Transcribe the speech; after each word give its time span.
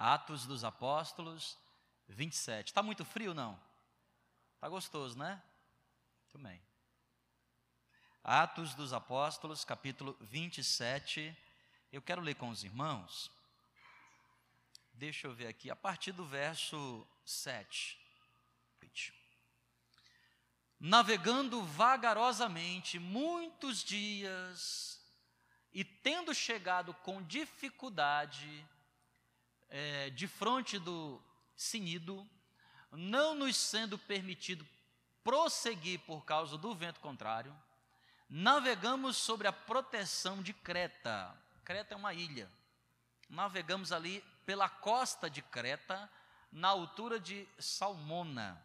Atos 0.00 0.46
dos 0.46 0.64
Apóstolos 0.64 1.58
27. 2.08 2.68
Está 2.68 2.82
muito 2.82 3.04
frio, 3.04 3.34
não? 3.34 3.60
Está 4.54 4.66
gostoso, 4.66 5.18
né? 5.18 5.42
Muito 6.32 6.42
bem. 6.42 6.58
Atos 8.24 8.74
dos 8.74 8.94
Apóstolos, 8.94 9.62
capítulo 9.62 10.16
27. 10.22 11.36
Eu 11.92 12.00
quero 12.00 12.22
ler 12.22 12.34
com 12.34 12.48
os 12.48 12.64
irmãos. 12.64 13.30
Deixa 14.94 15.26
eu 15.26 15.34
ver 15.34 15.48
aqui, 15.48 15.70
a 15.70 15.76
partir 15.76 16.12
do 16.12 16.24
verso 16.24 17.06
7. 17.26 18.00
Navegando 20.80 21.62
vagarosamente 21.62 22.98
muitos 22.98 23.84
dias 23.84 24.98
e 25.74 25.84
tendo 25.84 26.34
chegado 26.34 26.94
com 26.94 27.22
dificuldade 27.22 28.66
é, 29.70 30.10
de 30.10 30.26
frente 30.26 30.78
do 30.78 31.22
Sinido, 31.56 32.28
não 32.90 33.34
nos 33.34 33.56
sendo 33.56 33.96
permitido 33.96 34.66
prosseguir 35.22 36.00
por 36.00 36.24
causa 36.24 36.58
do 36.58 36.74
vento 36.74 37.00
contrário, 37.00 37.56
navegamos 38.28 39.16
sobre 39.16 39.46
a 39.46 39.52
proteção 39.52 40.42
de 40.42 40.52
Creta. 40.52 41.34
Creta 41.64 41.94
é 41.94 41.96
uma 41.96 42.12
ilha. 42.12 42.50
Navegamos 43.28 43.92
ali 43.92 44.24
pela 44.44 44.68
costa 44.68 45.30
de 45.30 45.40
Creta, 45.40 46.10
na 46.50 46.68
altura 46.68 47.20
de 47.20 47.46
Salmona. 47.58 48.60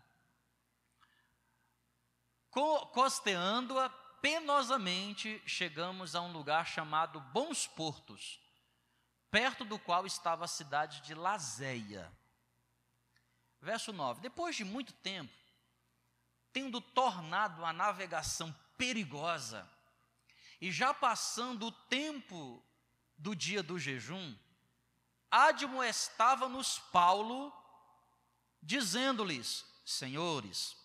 Costeando-a 2.50 3.90
penosamente, 4.22 5.42
chegamos 5.46 6.16
a 6.16 6.22
um 6.22 6.32
lugar 6.32 6.66
chamado 6.66 7.20
Bons 7.20 7.68
Portos, 7.68 8.40
perto 9.36 9.66
do 9.66 9.78
qual 9.78 10.06
estava 10.08 10.46
a 10.46 10.48
cidade 10.48 11.02
de 11.02 11.14
Lazéia. 11.14 12.10
Verso 13.60 13.92
9: 13.92 14.22
Depois 14.22 14.56
de 14.56 14.64
muito 14.64 14.94
tempo, 14.94 15.34
tendo 16.54 16.80
tornado 16.80 17.66
a 17.66 17.74
navegação 17.74 18.56
perigosa, 18.78 19.70
e 20.62 20.72
já 20.72 20.94
passando 20.94 21.68
o 21.68 21.72
tempo 21.74 22.64
do 23.18 23.36
dia 23.36 23.62
do 23.62 23.78
jejum, 23.78 24.38
admoestava-nos 25.30 26.80
Paulo, 26.94 27.52
dizendo-lhes: 28.64 29.66
Senhores, 29.86 30.78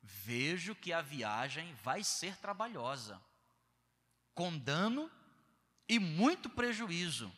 vejo 0.00 0.74
que 0.74 0.94
a 0.94 1.02
viagem 1.02 1.74
vai 1.74 2.02
ser 2.02 2.38
trabalhosa, 2.38 3.22
com 4.34 4.56
dano 4.56 5.10
e 5.88 5.98
muito 5.98 6.48
prejuízo, 6.48 7.32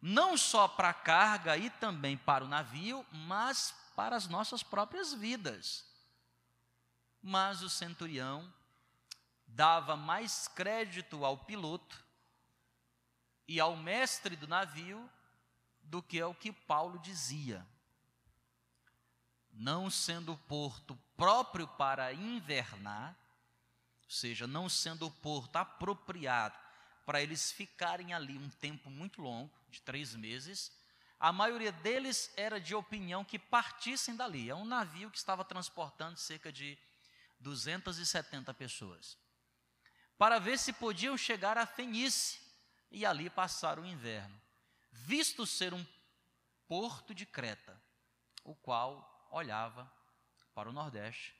não 0.00 0.36
só 0.36 0.68
para 0.68 0.90
a 0.90 0.94
carga 0.94 1.56
e 1.56 1.70
também 1.70 2.16
para 2.16 2.44
o 2.44 2.48
navio, 2.48 3.04
mas 3.10 3.74
para 3.96 4.14
as 4.14 4.28
nossas 4.28 4.62
próprias 4.62 5.12
vidas. 5.12 5.84
Mas 7.22 7.62
o 7.62 7.70
centurião 7.70 8.52
dava 9.46 9.96
mais 9.96 10.46
crédito 10.48 11.24
ao 11.24 11.38
piloto 11.38 12.04
e 13.46 13.58
ao 13.58 13.76
mestre 13.76 14.36
do 14.36 14.46
navio 14.46 15.10
do 15.82 16.02
que 16.02 16.20
ao 16.20 16.34
que 16.34 16.52
Paulo 16.52 16.98
dizia. 16.98 17.66
Não 19.50 19.90
sendo 19.90 20.34
o 20.34 20.38
porto 20.38 20.96
próprio 21.16 21.66
para 21.66 22.12
invernar, 22.12 23.16
ou 24.04 24.10
seja, 24.10 24.46
não 24.46 24.68
sendo 24.68 25.06
o 25.06 25.10
porto 25.10 25.56
apropriado 25.56 26.67
para 27.08 27.22
eles 27.22 27.50
ficarem 27.50 28.12
ali 28.12 28.36
um 28.36 28.50
tempo 28.50 28.90
muito 28.90 29.22
longo, 29.22 29.50
de 29.70 29.80
três 29.80 30.14
meses, 30.14 30.70
a 31.18 31.32
maioria 31.32 31.72
deles 31.72 32.30
era 32.36 32.60
de 32.60 32.74
opinião 32.74 33.24
que 33.24 33.38
partissem 33.38 34.14
dali. 34.14 34.50
É 34.50 34.54
um 34.54 34.66
navio 34.66 35.10
que 35.10 35.16
estava 35.16 35.42
transportando 35.42 36.18
cerca 36.18 36.52
de 36.52 36.76
270 37.40 38.52
pessoas, 38.52 39.16
para 40.18 40.38
ver 40.38 40.58
se 40.58 40.70
podiam 40.70 41.16
chegar 41.16 41.56
a 41.56 41.64
Fenícia 41.64 42.38
e 42.90 43.06
ali 43.06 43.30
passar 43.30 43.78
o 43.78 43.86
inverno, 43.86 44.38
visto 44.92 45.46
ser 45.46 45.72
um 45.72 45.86
porto 46.68 47.14
de 47.14 47.24
Creta, 47.24 47.80
o 48.44 48.54
qual 48.54 49.26
olhava 49.30 49.90
para 50.54 50.68
o 50.68 50.74
nordeste 50.74 51.34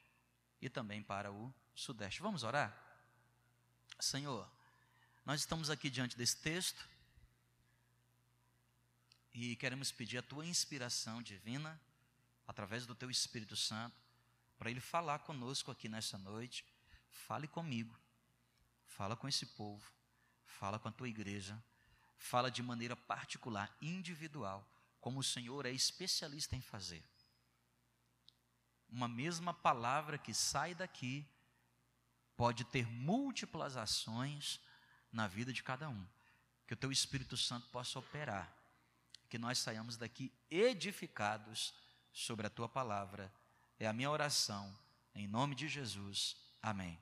e 0.63 0.71
também 0.71 1.03
para 1.03 1.31
o 1.31 1.53
sudeste. 1.75 2.23
Vamos 2.23 2.43
orar? 2.43 2.75
Senhor, 4.01 4.51
nós 5.29 5.41
estamos 5.41 5.69
aqui 5.69 5.91
diante 5.91 6.17
desse 6.17 6.39
texto 6.39 6.89
e 9.35 9.57
queremos 9.57 9.93
pedir 9.93 10.17
a 10.17 10.23
tua 10.23 10.47
inspiração 10.47 11.21
divina 11.21 11.79
através 12.47 12.87
do 12.87 12.95
teu 12.95 13.11
Espírito 13.11 13.55
Santo 13.55 13.95
para 14.59 14.71
ele 14.71 14.81
falar 14.81 15.19
conosco 15.19 15.71
aqui 15.71 15.87
nessa 15.87 16.17
noite. 16.17 16.65
Fale 17.11 17.47
comigo. 17.47 17.95
Fala 18.87 19.15
com 19.15 19.29
esse 19.29 19.45
povo. 19.45 19.93
Fala 20.47 20.79
com 20.79 20.89
a 20.89 20.93
tua 20.93 21.11
igreja. 21.11 21.63
Fala 22.17 22.51
de 22.51 22.63
maneira 22.63 22.97
particular, 22.97 23.71
individual, 23.83 24.67
como 24.99 25.21
o 25.21 25.23
Senhor 25.23 25.67
é 25.67 25.71
especialista 25.71 26.57
em 26.57 26.63
fazer. 26.63 27.05
Uma 28.89 29.07
mesma 29.07 29.53
palavra 29.53 30.17
que 30.17 30.33
sai 30.33 30.75
daqui 30.75 31.23
pode 32.35 32.65
ter 32.65 32.87
múltiplas 32.87 33.77
ações 33.77 34.59
na 35.13 35.27
vida 35.27 35.53
de 35.53 35.63
cada 35.63 35.89
um. 35.89 36.07
Que 36.67 36.75
o 36.75 36.77
teu 36.77 36.93
Espírito 36.93 37.37
Santo 37.37 37.69
possa 37.69 37.99
operar. 37.99 38.53
Que 39.29 39.39
nós 39.39 39.59
saiamos 39.59 39.97
daqui 39.97 40.33
edificados 40.51 41.75
sobre 42.13 42.47
a 42.47 42.51
tua 42.51 42.69
palavra 42.69 43.33
é 43.79 43.87
a 43.87 43.93
minha 43.93 44.11
oração, 44.11 44.77
em 45.15 45.29
nome 45.29 45.55
de 45.55 45.69
Jesus. 45.69 46.37
Amém. 46.61 46.99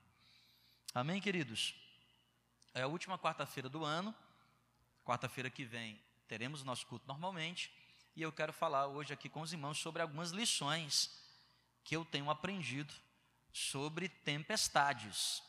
Amém, 0.95 1.21
queridos? 1.21 1.75
É 2.75 2.83
a 2.83 2.87
última 2.87 3.19
quarta-feira 3.19 3.69
do 3.69 3.83
ano. 3.83 4.15
Quarta-feira 5.05 5.49
que 5.49 5.65
vem 5.65 5.99
teremos 6.28 6.62
nosso 6.62 6.87
culto 6.87 7.06
normalmente. 7.06 7.72
E 8.15 8.21
eu 8.21 8.31
quero 8.31 8.53
falar 8.53 8.87
hoje 8.89 9.12
aqui 9.12 9.28
com 9.28 9.41
os 9.41 9.53
irmãos 9.53 9.78
sobre 9.78 10.03
algumas 10.03 10.31
lições 10.33 11.11
que 11.83 11.97
eu 11.97 12.05
tenho 12.05 12.28
aprendido 12.28 12.93
sobre 13.53 14.09
tempestades. 14.09 15.43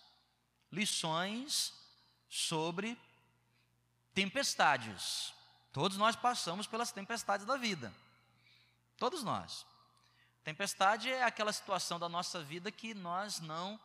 Lições 0.71 1.73
sobre 2.29 2.97
tempestades. 4.13 5.33
Todos 5.71 5.97
nós 5.97 6.15
passamos 6.15 6.65
pelas 6.67 6.91
tempestades 6.91 7.45
da 7.45 7.55
vida. 7.57 7.93
Todos 8.97 9.23
nós. 9.23 9.65
Tempestade 10.43 11.09
é 11.09 11.23
aquela 11.23 11.53
situação 11.53 11.99
da 11.99 12.09
nossa 12.09 12.41
vida 12.41 12.71
que 12.71 12.93
nós 12.93 13.39
não 13.39 13.79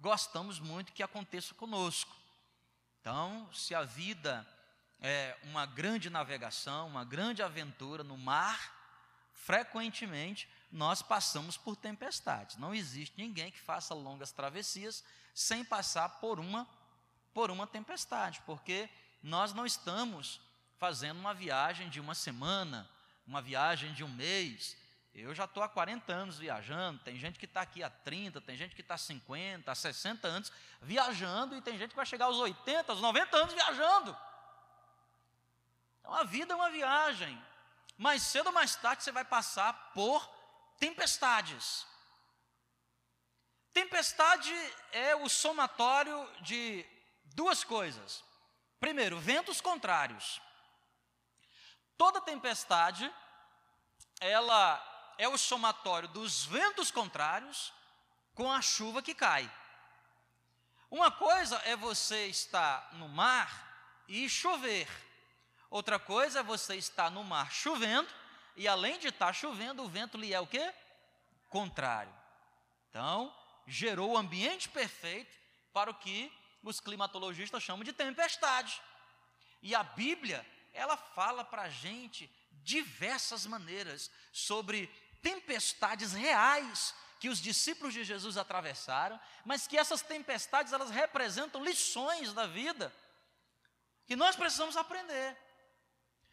gostamos 0.00 0.58
muito 0.58 0.92
que 0.92 1.02
aconteça 1.02 1.54
conosco. 1.54 2.14
Então, 3.00 3.48
se 3.52 3.74
a 3.74 3.82
vida 3.84 4.46
é 5.00 5.36
uma 5.44 5.64
grande 5.66 6.10
navegação, 6.10 6.88
uma 6.88 7.04
grande 7.04 7.42
aventura 7.42 8.02
no 8.02 8.16
mar, 8.16 8.74
frequentemente 9.32 10.48
nós 10.70 11.02
passamos 11.02 11.56
por 11.56 11.76
tempestades. 11.76 12.56
Não 12.56 12.74
existe 12.74 13.14
ninguém 13.16 13.50
que 13.50 13.60
faça 13.60 13.94
longas 13.94 14.32
travessias 14.32 15.04
sem 15.34 15.64
passar 15.64 16.08
por 16.20 16.40
uma 16.40 16.66
por 17.38 17.52
uma 17.52 17.68
tempestade, 17.68 18.42
porque 18.44 18.90
nós 19.22 19.54
não 19.54 19.64
estamos 19.64 20.40
fazendo 20.76 21.20
uma 21.20 21.32
viagem 21.32 21.88
de 21.88 22.00
uma 22.00 22.12
semana, 22.12 22.90
uma 23.24 23.40
viagem 23.40 23.92
de 23.92 24.02
um 24.02 24.08
mês, 24.08 24.76
eu 25.14 25.32
já 25.32 25.44
estou 25.44 25.62
há 25.62 25.68
40 25.68 26.12
anos 26.12 26.36
viajando, 26.36 26.98
tem 26.98 27.16
gente 27.16 27.38
que 27.38 27.44
está 27.44 27.60
aqui 27.60 27.80
há 27.80 27.88
30, 27.88 28.40
tem 28.40 28.56
gente 28.56 28.74
que 28.74 28.80
está 28.80 28.94
há 28.94 28.98
50, 28.98 29.70
há 29.70 29.74
60 29.76 30.26
anos 30.26 30.52
viajando, 30.82 31.56
e 31.56 31.62
tem 31.62 31.78
gente 31.78 31.90
que 31.90 31.96
vai 31.96 32.06
chegar 32.06 32.24
aos 32.24 32.38
80, 32.38 32.90
aos 32.90 33.00
90 33.00 33.36
anos 33.36 33.54
viajando. 33.54 34.18
Então 36.00 36.12
a 36.12 36.24
vida 36.24 36.54
é 36.54 36.56
uma 36.56 36.70
viagem. 36.70 37.40
Mais 37.96 38.20
cedo 38.24 38.48
ou 38.48 38.52
mais 38.52 38.74
tarde 38.74 39.04
você 39.04 39.12
vai 39.12 39.24
passar 39.24 39.92
por 39.94 40.28
tempestades. 40.80 41.86
Tempestade 43.72 44.52
é 44.90 45.14
o 45.14 45.28
somatório 45.28 46.28
de 46.40 46.84
duas 47.34 47.64
coisas. 47.64 48.24
Primeiro, 48.80 49.18
ventos 49.18 49.60
contrários. 49.60 50.40
Toda 51.96 52.20
tempestade, 52.20 53.12
ela 54.20 55.14
é 55.18 55.28
o 55.28 55.36
somatório 55.36 56.08
dos 56.08 56.44
ventos 56.44 56.90
contrários 56.90 57.72
com 58.34 58.50
a 58.50 58.62
chuva 58.62 59.02
que 59.02 59.14
cai. 59.14 59.50
Uma 60.90 61.10
coisa 61.10 61.56
é 61.64 61.76
você 61.76 62.26
estar 62.26 62.88
no 62.94 63.08
mar 63.08 64.04
e 64.06 64.28
chover. 64.28 64.88
Outra 65.68 65.98
coisa 65.98 66.40
é 66.40 66.42
você 66.42 66.76
estar 66.76 67.10
no 67.10 67.24
mar 67.24 67.52
chovendo 67.52 68.08
e 68.56 68.66
além 68.66 68.98
de 68.98 69.08
estar 69.08 69.32
chovendo, 69.32 69.82
o 69.82 69.88
vento 69.88 70.16
lhe 70.16 70.32
é 70.32 70.40
o 70.40 70.46
quê? 70.46 70.74
Contrário. 71.48 72.12
Então, 72.88 73.34
gerou 73.66 74.12
o 74.12 74.16
ambiente 74.16 74.68
perfeito 74.68 75.36
para 75.72 75.90
o 75.90 75.94
que 75.94 76.32
os 76.62 76.80
climatologistas 76.80 77.62
chamam 77.62 77.84
de 77.84 77.92
tempestade. 77.92 78.80
E 79.62 79.74
a 79.74 79.82
Bíblia, 79.82 80.46
ela 80.72 80.96
fala 80.96 81.44
para 81.44 81.62
a 81.62 81.68
gente 81.68 82.30
diversas 82.62 83.46
maneiras 83.46 84.10
sobre 84.32 84.86
tempestades 85.22 86.12
reais 86.12 86.94
que 87.18 87.28
os 87.28 87.40
discípulos 87.40 87.92
de 87.92 88.04
Jesus 88.04 88.36
atravessaram, 88.36 89.20
mas 89.44 89.66
que 89.66 89.76
essas 89.76 90.02
tempestades 90.02 90.72
elas 90.72 90.90
representam 90.90 91.64
lições 91.64 92.32
da 92.32 92.46
vida 92.46 92.94
que 94.06 94.16
nós 94.16 94.36
precisamos 94.36 94.76
aprender. 94.76 95.36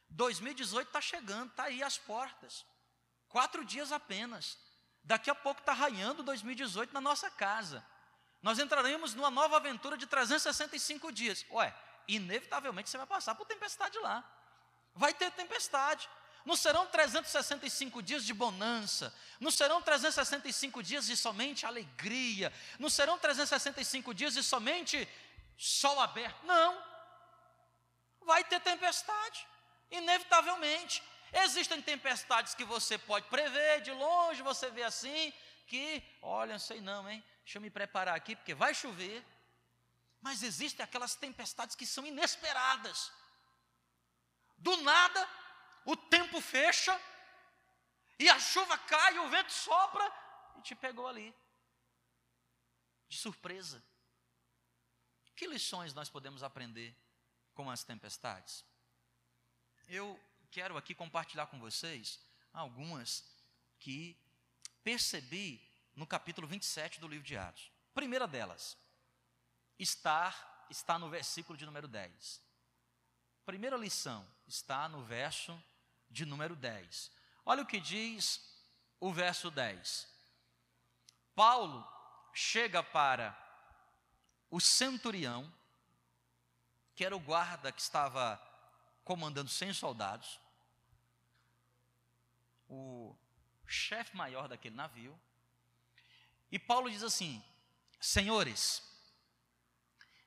2018 0.10 0.88
está 0.88 1.02
chegando, 1.02 1.50
está 1.50 1.64
aí 1.64 1.84
às 1.84 1.98
portas. 1.98 2.66
Quatro 3.28 3.66
dias 3.66 3.92
apenas. 3.92 4.58
Daqui 5.04 5.30
a 5.30 5.36
pouco 5.36 5.60
está 5.60 5.74
raiando 5.74 6.24
2018 6.24 6.94
na 6.94 7.02
nossa 7.02 7.30
casa. 7.30 7.86
Nós 8.46 8.60
entraremos 8.60 9.16
numa 9.16 9.32
nova 9.32 9.56
aventura 9.56 9.98
de 9.98 10.06
365 10.06 11.12
dias. 11.12 11.44
Ué, 11.50 11.74
inevitavelmente 12.08 12.88
você 12.88 12.96
vai 12.96 13.08
passar 13.08 13.34
por 13.34 13.48
tempestade 13.48 13.98
lá. 13.98 14.24
Vai 14.94 15.16
ter 15.16 15.32
tempestade. 15.32 16.08
Não 16.46 16.56
serão 16.56 16.86
365 16.86 18.04
dias 18.04 18.24
de 18.24 18.36
bonança, 18.36 19.12
não 19.40 19.50
serão 19.50 19.82
365 19.82 20.84
dias 20.84 21.08
de 21.08 21.18
somente 21.18 21.66
alegria, 21.66 22.54
não 22.78 22.88
serão 22.88 23.18
365 23.18 24.14
dias 24.14 24.36
de 24.36 24.44
somente 24.44 25.10
sol 25.58 26.00
aberto. 26.00 26.46
Não. 26.46 26.78
Vai 28.22 28.44
ter 28.44 28.60
tempestade, 28.60 29.48
inevitavelmente. 29.90 31.02
Existem 31.34 31.82
tempestades 31.82 32.54
que 32.54 32.64
você 32.64 32.96
pode 32.96 33.26
prever, 33.28 33.82
de 33.82 33.90
longe 33.90 34.44
você 34.44 34.70
vê 34.70 34.84
assim, 34.84 35.34
que, 35.66 36.04
olha, 36.22 36.52
não 36.52 36.60
sei 36.60 36.80
não, 36.80 37.10
hein? 37.10 37.24
Deixa 37.46 37.60
eu 37.60 37.62
me 37.62 37.70
preparar 37.70 38.16
aqui, 38.16 38.36
porque 38.36 38.56
vai 38.56 38.74
chover. 38.74 39.24
Mas 40.20 40.42
existem 40.42 40.84
aquelas 40.84 41.16
tempestades 41.16 41.76
que 41.76 41.86
são 41.86 42.06
inesperadas. 42.06 43.12
Do 44.58 44.76
nada, 44.78 45.30
o 45.86 45.96
tempo 45.96 46.42
fecha, 46.42 47.00
e 48.18 48.28
a 48.28 48.40
chuva 48.40 48.78
cai, 48.80 49.20
o 49.20 49.30
vento 49.30 49.54
sopra, 49.54 50.12
e 50.58 50.62
te 50.64 50.74
pegou 50.74 51.08
ali. 51.08 51.34
De 53.08 53.18
surpresa. 53.18 53.84
Que 55.36 55.46
lições 55.46 55.94
nós 55.94 56.10
podemos 56.10 56.42
aprender 56.42 56.96
com 57.54 57.70
as 57.70 57.84
tempestades? 57.84 58.66
Eu 59.88 60.20
quero 60.50 60.78
aqui 60.78 60.96
compartilhar 60.96 61.46
com 61.46 61.60
vocês 61.60 62.20
algumas 62.52 63.24
que 63.80 64.18
percebi 64.84 65.75
no 65.96 66.06
capítulo 66.06 66.48
27 66.48 67.00
do 67.00 67.08
livro 67.08 67.26
de 67.26 67.38
Atos. 67.38 67.72
Primeira 67.94 68.28
delas, 68.28 68.78
estar 69.80 70.66
está 70.70 71.00
no 71.00 71.10
versículo 71.10 71.58
de 71.58 71.66
número 71.66 71.88
10. 71.88 72.42
Primeira 73.46 73.78
lição 73.78 74.28
está 74.48 74.90
no 74.90 75.04
verso 75.04 75.62
de 76.10 76.26
número 76.26 76.56
10. 76.56 77.12
Olha 77.46 77.64
o 77.64 77.66
que 77.66 77.80
diz 77.80 78.42
o 79.00 79.14
verso 79.14 79.52
10. 79.52 80.08
Paulo 81.36 81.88
chega 82.34 82.82
para 82.82 83.38
o 84.50 84.60
centurião, 84.60 85.52
que 86.96 87.06
era 87.06 87.16
o 87.16 87.20
guarda 87.20 87.72
que 87.72 87.82
estava 87.82 88.42
comandando 89.04 89.50
100 89.50 89.74
soldados, 89.74 90.40
o 92.68 93.16
chefe 93.68 94.16
maior 94.16 94.48
daquele 94.48 94.76
navio, 94.76 95.18
e 96.56 96.60
Paulo 96.60 96.90
diz 96.90 97.04
assim: 97.04 97.44
Senhores, 98.00 98.82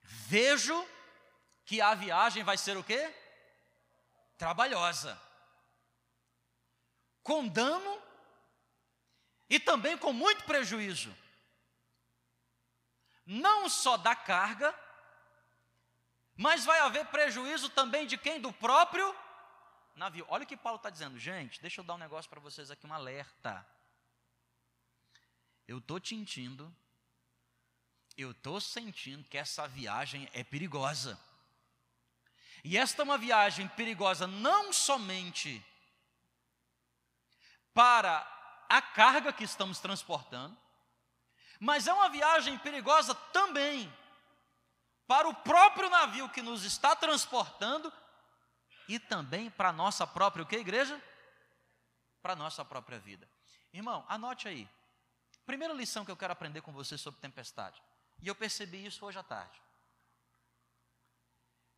vejo 0.03 0.87
que 1.65 1.81
a 1.81 1.95
viagem 1.95 2.45
vai 2.45 2.59
ser 2.59 2.77
o 2.77 2.85
quê? 2.85 3.15
Trabalhosa 4.37 5.19
com 7.23 7.49
dano 7.49 8.03
e 9.49 9.59
também 9.59 9.97
com 9.97 10.13
muito 10.13 10.45
prejuízo. 10.45 11.17
Não 13.25 13.67
só 13.71 13.97
da 13.97 14.15
carga, 14.15 14.75
mas 16.37 16.67
vai 16.67 16.79
haver 16.81 17.07
prejuízo 17.07 17.71
também 17.71 18.07
de 18.07 18.19
quem? 18.19 18.39
Do 18.39 18.53
próprio 18.53 19.17
navio. 19.95 20.27
Olha 20.29 20.45
o 20.45 20.47
que 20.47 20.59
Paulo 20.59 20.77
está 20.77 20.91
dizendo, 20.91 21.19
gente. 21.19 21.61
Deixa 21.63 21.81
eu 21.81 21.85
dar 21.85 21.95
um 21.95 21.99
negócio 21.99 22.29
para 22.29 22.39
vocês 22.39 22.71
aqui, 22.71 22.87
um 22.87 22.93
alerta. 22.93 23.67
Eu 25.69 25.79
estou 25.79 26.01
sentindo, 26.03 26.75
eu 28.17 28.31
estou 28.31 28.59
sentindo 28.59 29.29
que 29.29 29.37
essa 29.37 29.69
viagem 29.69 30.27
é 30.33 30.43
perigosa. 30.43 31.21
E 32.65 32.79
esta 32.79 33.03
é 33.03 33.05
uma 33.05 33.19
viagem 33.19 33.69
perigosa 33.69 34.27
não 34.27 34.73
somente 34.73 35.63
para 37.75 38.27
a 38.67 38.81
carga 38.81 39.31
que 39.31 39.45
estamos 39.45 39.79
transportando, 39.79 40.57
mas 41.61 41.87
é 41.87 41.93
uma 41.93 42.09
viagem 42.09 42.57
perigosa 42.59 43.15
também 43.15 43.93
para 45.07 45.29
o 45.29 45.35
próprio 45.35 45.91
navio 45.91 46.31
que 46.31 46.41
nos 46.41 46.65
está 46.65 46.97
transportando 46.97 47.93
e 48.89 48.99
também 48.99 49.51
para 49.51 49.69
a 49.69 49.73
nossa 49.73 50.07
própria 50.07 50.43
o 50.43 50.47
que, 50.47 50.57
igreja? 50.57 50.99
Para 52.23 52.33
a 52.33 52.37
nossa 52.37 52.65
própria 52.65 52.99
vida. 52.99 53.31
Irmão, 53.71 54.05
anote 54.09 54.49
aí. 54.49 54.69
Primeira 55.49 55.73
lição 55.73 56.05
que 56.05 56.11
eu 56.11 56.17
quero 56.17 56.35
aprender 56.35 56.61
com 56.61 56.75
você 56.75 56.99
sobre 56.99 57.23
tempestade. 57.23 57.83
E 58.21 58.29
eu 58.29 58.35
percebi 58.35 58.85
isso 58.85 59.03
hoje 59.07 59.19
à 59.19 59.23
tarde. 59.23 59.59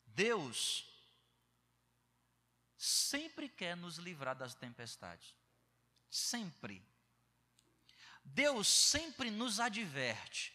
Deus 0.06 0.90
sempre 2.76 3.48
quer 3.48 3.76
nos 3.76 3.96
livrar 3.96 4.34
das 4.34 4.56
tempestades. 4.56 5.36
Sempre. 6.10 6.84
Deus 8.24 8.66
sempre 8.66 9.30
nos 9.30 9.60
adverte 9.60 10.52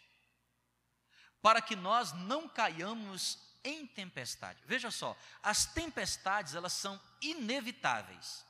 para 1.42 1.62
que 1.62 1.78
nós 1.78 2.12
não 2.12 2.50
caiamos 2.50 3.40
em 3.64 3.88
tempestade. 3.88 4.62
Veja 4.66 4.92
só, 4.92 5.18
as 5.42 5.66
tempestades 5.66 6.54
elas 6.54 6.74
são 6.74 7.02
inevitáveis. 7.22 8.46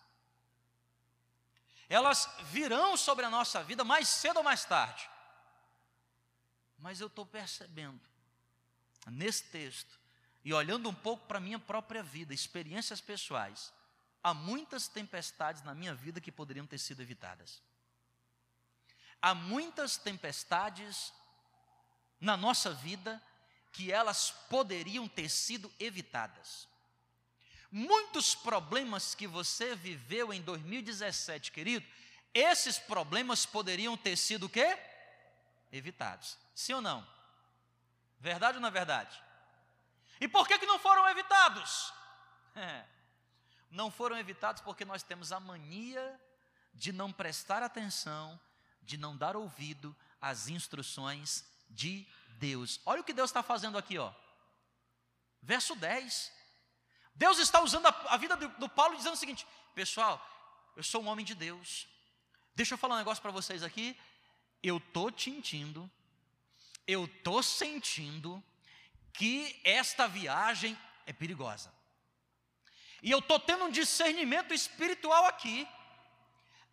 Elas 1.90 2.30
virão 2.44 2.98
sobre 2.98 3.26
a 3.26 3.30
nossa 3.30 3.64
vida 3.64 3.84
mais 3.84 4.08
cedo 4.08 4.38
ou 4.38 4.44
mais 4.44 4.66
tarde. 4.66 5.10
Mas 6.78 7.00
eu 7.00 7.08
estou 7.08 7.26
percebendo, 7.26 8.02
nesse 9.08 9.44
texto, 9.46 10.00
e 10.44 10.54
olhando 10.54 10.90
um 10.90 10.94
pouco 10.94 11.26
para 11.26 11.38
a 11.38 11.42
minha 11.42 11.60
própria 11.60 12.04
vida, 12.04 12.34
experiências 12.34 13.02
pessoais, 13.02 13.74
há 14.24 14.34
muitas 14.34 14.88
tempestades 14.88 15.64
na 15.64 15.74
minha 15.74 15.96
vida 15.96 16.22
que 16.22 16.32
poderiam 16.32 16.68
ter 16.68 16.78
sido 16.78 17.02
evitadas. 17.02 17.62
Há 19.22 19.34
muitas 19.34 19.98
tempestades 19.98 21.12
na 22.20 22.38
nossa 22.38 22.74
vida 22.74 23.22
que 23.72 23.92
elas 23.92 24.32
poderiam 24.50 25.08
ter 25.08 25.30
sido 25.30 25.72
evitadas. 25.80 26.68
Muitos 27.78 28.34
problemas 28.34 29.14
que 29.14 29.28
você 29.28 29.76
viveu 29.76 30.32
em 30.32 30.42
2017, 30.42 31.52
querido, 31.52 31.86
esses 32.34 32.80
problemas 32.80 33.46
poderiam 33.46 33.98
ter 33.98 34.16
sido 34.16 34.46
o 34.46 34.50
quê? 34.50 34.80
Evitados. 35.74 36.38
Sim 36.56 36.76
ou 36.76 36.82
não? 36.82 37.06
Verdade 38.18 38.56
ou 38.56 38.62
não 38.62 38.70
é 38.70 38.72
verdade? 38.72 39.22
E 40.22 40.28
por 40.30 40.48
que, 40.48 40.58
que 40.58 40.66
não 40.66 40.80
foram 40.80 41.06
evitados? 41.10 41.92
Não 43.70 43.92
foram 43.92 44.18
evitados 44.18 44.62
porque 44.62 44.86
nós 44.86 45.04
temos 45.04 45.34
a 45.34 45.40
mania 45.42 46.18
de 46.74 46.94
não 46.94 47.12
prestar 47.12 47.62
atenção, 47.62 48.40
de 48.82 48.96
não 48.96 49.18
dar 49.18 49.36
ouvido 49.36 49.94
às 50.22 50.48
instruções 50.48 51.44
de 51.70 52.08
Deus. 52.38 52.80
Olha 52.86 53.02
o 53.02 53.04
que 53.04 53.12
Deus 53.12 53.30
está 53.30 53.44
fazendo 53.44 53.78
aqui, 53.78 53.98
ó. 53.98 54.14
Verso 55.42 55.76
10. 55.76 56.35
Deus 57.16 57.40
está 57.40 57.62
usando 57.62 57.86
a, 57.88 57.96
a 58.10 58.18
vida 58.18 58.36
do, 58.36 58.48
do 58.50 58.70
Paulo 58.70 58.96
dizendo 58.96 59.14
o 59.14 59.18
seguinte: 59.18 59.48
pessoal, 59.74 60.22
eu 60.76 60.84
sou 60.84 61.02
um 61.02 61.08
homem 61.08 61.26
de 61.26 61.34
Deus. 61.34 61.88
Deixa 62.54 62.74
eu 62.74 62.78
falar 62.78 62.96
um 62.96 63.00
negócio 63.00 63.22
para 63.22 63.32
vocês 63.32 63.64
aqui. 63.64 63.98
Eu 64.62 64.78
estou 64.78 65.12
sentindo, 65.18 65.90
eu 66.86 67.06
estou 67.06 67.42
sentindo 67.42 68.44
que 69.14 69.60
esta 69.64 70.08
viagem 70.08 70.78
é 71.06 71.14
perigosa. 71.14 71.74
E 73.02 73.12
eu 73.12 73.20
estou 73.20 73.40
tendo 73.40 73.66
um 73.66 73.72
discernimento 73.72 74.54
espiritual 74.54 75.26
aqui. 75.26 75.68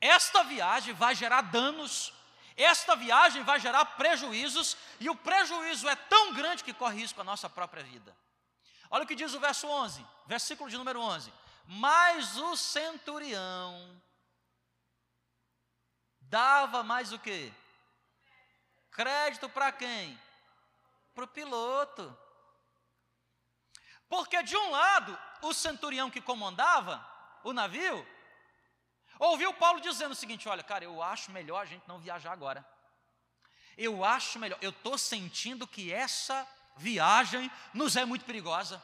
Esta 0.00 0.42
viagem 0.42 0.94
vai 0.94 1.14
gerar 1.14 1.42
danos, 1.42 2.12
esta 2.56 2.96
viagem 2.96 3.44
vai 3.44 3.60
gerar 3.60 3.84
prejuízos, 3.84 4.76
e 4.98 5.08
o 5.08 5.14
prejuízo 5.14 5.88
é 5.88 5.94
tão 5.94 6.32
grande 6.32 6.64
que 6.64 6.74
corre 6.74 7.00
risco 7.00 7.20
a 7.20 7.24
nossa 7.24 7.48
própria 7.48 7.84
vida. 7.84 8.16
Olha 8.92 9.02
o 9.02 9.06
que 9.06 9.16
diz 9.16 9.34
o 9.34 9.40
verso 9.40 9.66
11, 9.66 10.06
versículo 10.26 10.70
de 10.70 10.78
número 10.78 11.00
11. 11.00 11.32
Mas 11.66 12.36
o 12.36 12.56
centurião 12.56 14.00
dava 16.20 16.84
mais 16.84 17.12
o 17.12 17.18
que? 17.18 17.52
Crédito 18.92 19.48
para 19.48 19.72
quem? 19.72 20.16
Para 21.12 21.24
o 21.24 21.28
piloto. 21.28 22.16
Porque 24.08 24.40
de 24.44 24.56
um 24.56 24.70
lado, 24.70 25.18
o 25.40 25.52
centurião 25.52 26.08
que 26.08 26.20
comandava 26.20 27.04
o 27.42 27.52
navio 27.52 28.06
Ouviu 29.22 29.54
Paulo 29.54 29.80
dizendo 29.80 30.12
o 30.12 30.16
seguinte: 30.16 30.48
olha, 30.48 30.64
cara, 30.64 30.84
eu 30.84 31.00
acho 31.00 31.30
melhor 31.30 31.60
a 31.62 31.64
gente 31.64 31.86
não 31.86 32.00
viajar 32.00 32.32
agora. 32.32 32.66
Eu 33.78 34.04
acho 34.04 34.36
melhor, 34.38 34.58
eu 34.60 34.70
estou 34.70 34.98
sentindo 34.98 35.66
que 35.66 35.92
essa 35.92 36.46
viagem 36.76 37.50
nos 37.72 37.96
é 37.96 38.04
muito 38.04 38.24
perigosa. 38.24 38.82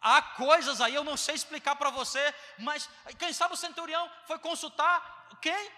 Há 0.00 0.20
coisas 0.20 0.80
aí, 0.80 0.94
eu 0.94 1.04
não 1.04 1.16
sei 1.16 1.34
explicar 1.34 1.76
para 1.76 1.90
você, 1.90 2.34
mas 2.58 2.88
quem 3.18 3.32
sabe 3.32 3.54
o 3.54 3.56
centurião 3.56 4.10
foi 4.26 4.38
consultar 4.38 5.22
quem? 5.42 5.70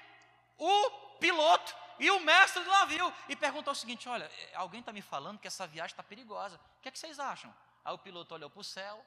O 0.59 0.91
piloto 1.19 1.75
e 1.99 2.11
o 2.11 2.21
mestre 2.21 2.63
do 2.63 2.71
navio 2.71 3.13
e 3.29 3.35
perguntou 3.35 3.73
o 3.73 3.77
seguinte: 3.77 4.09
Olha, 4.09 4.31
alguém 4.55 4.81
está 4.81 4.93
me 4.93 5.03
falando 5.03 5.39
que 5.39 5.47
essa 5.47 5.67
viagem 5.67 5.93
está 5.93 6.03
perigosa, 6.03 6.57
o 6.57 6.83
que, 6.83 6.89
é 6.89 6.91
que 6.91 6.99
vocês 6.99 7.19
acham? 7.19 7.53
Aí 7.85 7.95
o 7.95 7.99
piloto 7.99 8.35
olhou 8.35 8.51
para 8.51 8.61
o 8.61 8.65
céu, 8.65 9.05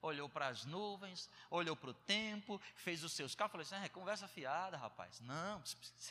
olhou 0.00 0.28
para 0.28 0.46
as 0.46 0.64
nuvens, 0.64 1.28
olhou 1.50 1.76
para 1.76 1.90
o 1.90 1.94
tempo, 1.94 2.60
fez 2.76 3.02
os 3.04 3.12
seus 3.12 3.34
carros, 3.34 3.52
falou 3.52 3.62
assim: 3.62 3.84
é, 3.84 3.88
conversa 3.88 4.28
fiada, 4.28 4.76
rapaz. 4.76 5.20
Não, 5.20 5.62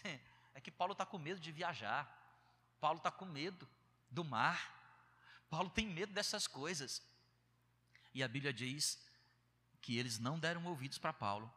é 0.54 0.62
que 0.62 0.72
Paulo 0.72 0.92
está 0.92 1.06
com 1.06 1.18
medo 1.18 1.40
de 1.40 1.52
viajar, 1.52 2.08
Paulo 2.80 2.98
está 2.98 3.10
com 3.10 3.26
medo 3.26 3.68
do 4.10 4.24
mar, 4.24 4.79
Paulo 5.50 5.70
tem 5.70 5.88
medo 5.88 6.14
dessas 6.14 6.48
coisas. 6.48 7.02
E 8.14 8.24
a 8.24 8.28
Bíblia 8.28 8.54
diz 8.54 9.00
que 9.82 9.98
eles 9.98 10.20
não 10.20 10.40
deram 10.40 10.66
ouvidos 10.66 10.98
para 10.98 11.14
Paulo, 11.14 11.52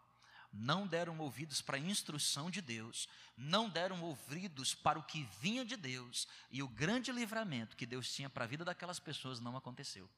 não 0.52 0.86
deram 0.86 1.18
ouvidos 1.18 1.62
para 1.62 1.76
a 1.76 1.80
instrução 1.80 2.50
de 2.50 2.60
Deus, 2.60 3.08
não 3.36 3.68
deram 3.68 4.02
ouvidos 4.02 4.74
para 4.74 4.98
o 4.98 5.02
que 5.02 5.24
vinha 5.40 5.64
de 5.64 5.76
Deus, 5.76 6.28
e 6.50 6.62
o 6.62 6.68
grande 6.68 7.10
livramento 7.10 7.76
que 7.76 7.86
Deus 7.86 8.12
tinha 8.12 8.28
para 8.28 8.44
a 8.44 8.46
vida 8.46 8.64
daquelas 8.64 9.00
pessoas 9.00 9.40
não 9.40 9.56
aconteceu. 9.56 10.08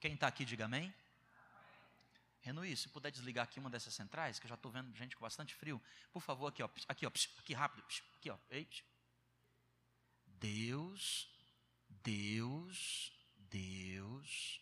Quem 0.00 0.14
está 0.14 0.26
aqui, 0.26 0.44
diga 0.44 0.64
amém. 0.64 0.92
Renui, 2.40 2.76
se 2.76 2.88
puder 2.88 3.12
desligar 3.12 3.44
aqui 3.44 3.60
uma 3.60 3.70
dessas 3.70 3.94
centrais, 3.94 4.38
que 4.40 4.46
eu 4.46 4.48
já 4.48 4.56
estou 4.56 4.72
vendo 4.72 4.92
gente 4.96 5.14
com 5.14 5.22
bastante 5.22 5.54
frio, 5.54 5.80
por 6.12 6.20
favor, 6.20 6.48
aqui, 6.48 6.62
ó, 6.62 6.68
aqui, 6.88 7.06
ó, 7.06 7.12
aqui 7.38 7.54
rápido, 7.54 7.84
aqui, 8.16 8.30
ó, 8.30 8.36
Deus, 10.26 11.31
Deus, 12.02 13.12
Deus 13.50 14.60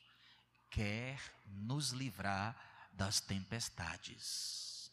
quer 0.71 1.21
nos 1.47 1.91
livrar 1.91 2.57
das 2.93 3.21
tempestades. 3.21 4.91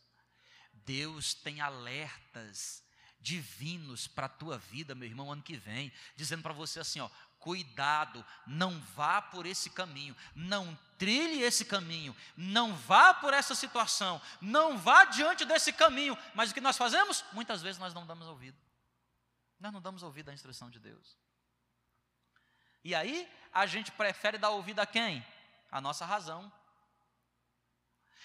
Deus 0.72 1.34
tem 1.34 1.62
alertas 1.62 2.84
divinos 3.20 4.08
para 4.08 4.28
a 4.28 4.30
tua 4.30 4.58
vida, 4.58 4.96
meu 4.96 5.08
irmão, 5.08 5.32
ano 5.32 5.44
que 5.44 5.58
vem, 5.58 5.92
dizendo 6.16 6.44
para 6.44 6.54
você 6.54 6.80
assim, 6.80 7.00
ó, 7.00 7.10
cuidado, 7.40 8.26
não 8.46 8.80
vá 8.96 9.22
por 9.22 9.46
esse 9.46 9.70
caminho, 9.70 10.16
não 10.36 10.78
trilhe 10.98 11.42
esse 11.42 11.66
caminho, 11.66 12.16
não 12.36 12.76
vá 12.76 13.14
por 13.14 13.34
essa 13.34 13.54
situação, 13.54 14.22
não 14.42 14.78
vá 14.78 15.06
diante 15.06 15.46
desse 15.46 15.74
caminho. 15.74 16.18
Mas 16.34 16.52
o 16.52 16.54
que 16.54 16.62
nós 16.62 16.78
fazemos? 16.78 17.24
Muitas 17.34 17.62
vezes 17.62 17.80
nós 17.80 17.94
não 17.94 18.06
damos 18.06 18.28
ouvido. 18.28 18.58
Nós 19.60 19.74
não 19.74 19.82
damos 19.82 20.04
ouvido 20.04 20.30
à 20.30 20.34
instrução 20.34 20.70
de 20.70 20.80
Deus. 20.80 21.18
E 22.88 22.96
aí, 22.96 23.30
a 23.52 23.66
gente 23.66 23.92
prefere 23.92 24.38
dar 24.38 24.52
ouvido 24.52 24.80
a 24.80 24.86
quem? 24.86 25.22
A 25.70 25.82
nossa 25.82 26.06
razão. 26.06 26.50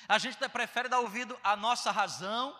A 0.08 0.18
gente 0.18 0.36
prefere 0.50 0.88
dar 0.88 1.00
ouvido 1.00 1.36
à 1.42 1.56
nossa 1.56 1.90
razão, 1.90 2.56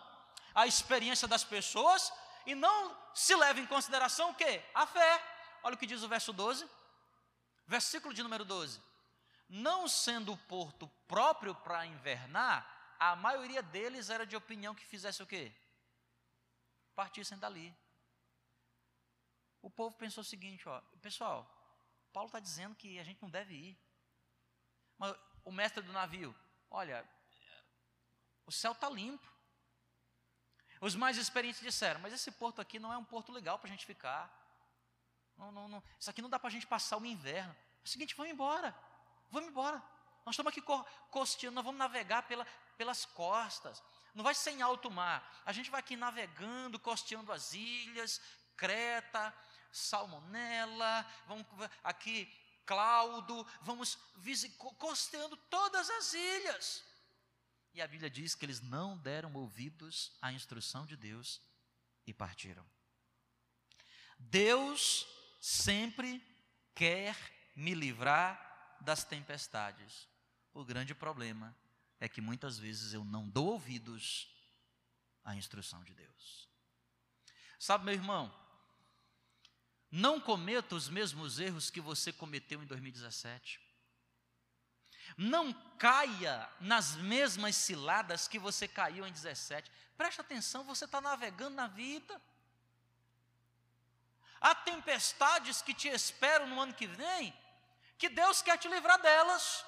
à 0.53 0.67
experiência 0.67 1.29
das 1.29 1.45
pessoas, 1.45 2.11
e 2.45 2.53
não 2.53 2.93
se 3.15 3.33
leva 3.33 3.61
em 3.61 3.65
consideração 3.65 4.31
o 4.31 4.35
quê? 4.35 4.61
A 4.75 4.85
fé. 4.85 5.23
Olha 5.63 5.75
o 5.75 5.77
que 5.77 5.85
diz 5.85 6.03
o 6.03 6.09
verso 6.09 6.33
12. 6.33 6.69
Versículo 7.65 8.13
de 8.13 8.21
número 8.21 8.43
12. 8.43 8.83
Não 9.47 9.87
sendo 9.87 10.33
o 10.33 10.37
porto 10.37 10.89
próprio 11.07 11.55
para 11.55 11.85
invernar, 11.85 12.67
a 12.99 13.15
maioria 13.15 13.63
deles 13.63 14.09
era 14.09 14.25
de 14.25 14.35
opinião 14.35 14.75
que 14.75 14.85
fizesse 14.85 15.23
o 15.23 15.25
quê? 15.25 15.53
Partissem 16.93 17.37
dali. 17.37 17.73
O 19.61 19.69
povo 19.69 19.95
pensou 19.95 20.19
o 20.19 20.25
seguinte, 20.25 20.67
ó, 20.67 20.81
pessoal, 21.01 21.62
Paulo 22.13 22.27
está 22.27 22.39
dizendo 22.39 22.75
que 22.75 22.99
a 22.99 23.03
gente 23.03 23.21
não 23.21 23.29
deve 23.29 23.53
ir. 23.55 23.77
Mas 24.97 25.15
o 25.43 25.51
mestre 25.51 25.81
do 25.81 25.91
navio, 25.91 26.33
olha, 26.69 27.03
o 28.45 28.51
céu 28.51 28.71
está 28.71 28.89
limpo. 28.89 29.27
Os 30.79 30.95
mais 30.95 31.17
experientes 31.17 31.61
disseram, 31.61 31.99
mas 31.99 32.13
esse 32.13 32.31
porto 32.31 32.61
aqui 32.61 32.77
não 32.77 32.93
é 32.93 32.97
um 32.97 33.03
porto 33.03 33.31
legal 33.31 33.57
para 33.57 33.67
a 33.67 33.71
gente 33.71 33.85
ficar. 33.85 34.31
Não, 35.35 35.51
não, 35.51 35.67
não. 35.67 35.83
Isso 35.99 36.09
aqui 36.09 36.21
não 36.21 36.29
dá 36.29 36.37
para 36.37 36.49
a 36.49 36.51
gente 36.51 36.67
passar 36.67 36.97
o 36.97 37.05
inverno. 37.05 37.53
É 37.53 37.85
o 37.85 37.87
seguinte, 37.87 38.15
vamos 38.15 38.31
embora. 38.31 38.75
Vamos 39.31 39.49
embora. 39.49 39.81
Nós 40.25 40.35
estamos 40.35 40.51
aqui 40.51 40.61
costeando, 41.09 41.55
nós 41.55 41.65
vamos 41.65 41.79
navegar 41.79 42.23
pela, 42.23 42.45
pelas 42.77 43.05
costas. 43.05 43.81
Não 44.13 44.23
vai 44.23 44.35
ser 44.35 44.51
em 44.51 44.61
alto 44.61 44.91
mar. 44.91 45.41
A 45.45 45.51
gente 45.51 45.71
vai 45.71 45.79
aqui 45.79 45.95
navegando, 45.95 46.79
costeando 46.79 47.31
as 47.31 47.53
ilhas, 47.53 48.21
Creta, 48.55 49.33
Salmonela, 49.73 51.05
vamos 51.27 51.45
aqui 51.83 52.31
Claudo, 52.65 53.45
vamos 53.61 53.97
costeando 54.77 55.35
todas 55.49 55.89
as 55.89 56.13
ilhas. 56.13 56.83
E 57.73 57.81
a 57.81 57.87
Bíblia 57.87 58.09
diz 58.09 58.35
que 58.35 58.45
eles 58.45 58.61
não 58.61 58.97
deram 58.97 59.33
ouvidos 59.33 60.15
à 60.21 60.31
instrução 60.31 60.85
de 60.85 60.95
Deus 60.95 61.41
e 62.05 62.13
partiram. 62.13 62.65
Deus 64.17 65.07
sempre 65.41 66.23
quer 66.75 67.17
me 67.55 67.73
livrar 67.73 68.77
das 68.79 69.03
tempestades. 69.03 70.07
O 70.53 70.63
grande 70.63 70.93
problema 70.93 71.55
é 71.99 72.07
que 72.07 72.21
muitas 72.21 72.57
vezes 72.57 72.93
eu 72.93 73.03
não 73.03 73.27
dou 73.27 73.47
ouvidos 73.47 74.29
à 75.23 75.35
instrução 75.35 75.83
de 75.83 75.93
Deus. 75.93 76.47
Sabe, 77.57 77.85
meu 77.85 77.93
irmão, 77.93 78.33
não 79.95 80.19
cometa 80.19 80.73
os 80.73 80.89
mesmos 80.89 81.39
erros 81.39 81.69
que 81.69 81.79
você 81.79 82.11
cometeu 82.11 82.63
em 82.63 82.65
2017. 82.65 83.61
Não 85.15 85.53
caia 85.77 86.49
nas 86.59 86.95
mesmas 86.95 87.55
ciladas 87.55 88.27
que 88.27 88.39
você 88.39 88.67
caiu 88.67 89.05
em 89.05 89.11
17. 89.11 89.71
Preste 89.95 90.19
atenção, 90.19 90.63
você 90.63 90.85
está 90.85 90.99
navegando 90.99 91.55
na 91.55 91.67
vida. 91.67 92.19
Há 94.41 94.55
tempestades 94.55 95.61
que 95.61 95.75
te 95.75 95.89
esperam 95.89 96.47
no 96.47 96.59
ano 96.59 96.73
que 96.73 96.87
vem, 96.87 97.31
que 97.95 98.09
Deus 98.09 98.41
quer 98.41 98.57
te 98.57 98.67
livrar 98.67 98.99
delas. 98.99 99.63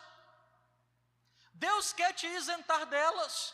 Deus 1.54 1.94
quer 1.94 2.14
te 2.14 2.26
isentar 2.26 2.88
delas. 2.88 3.54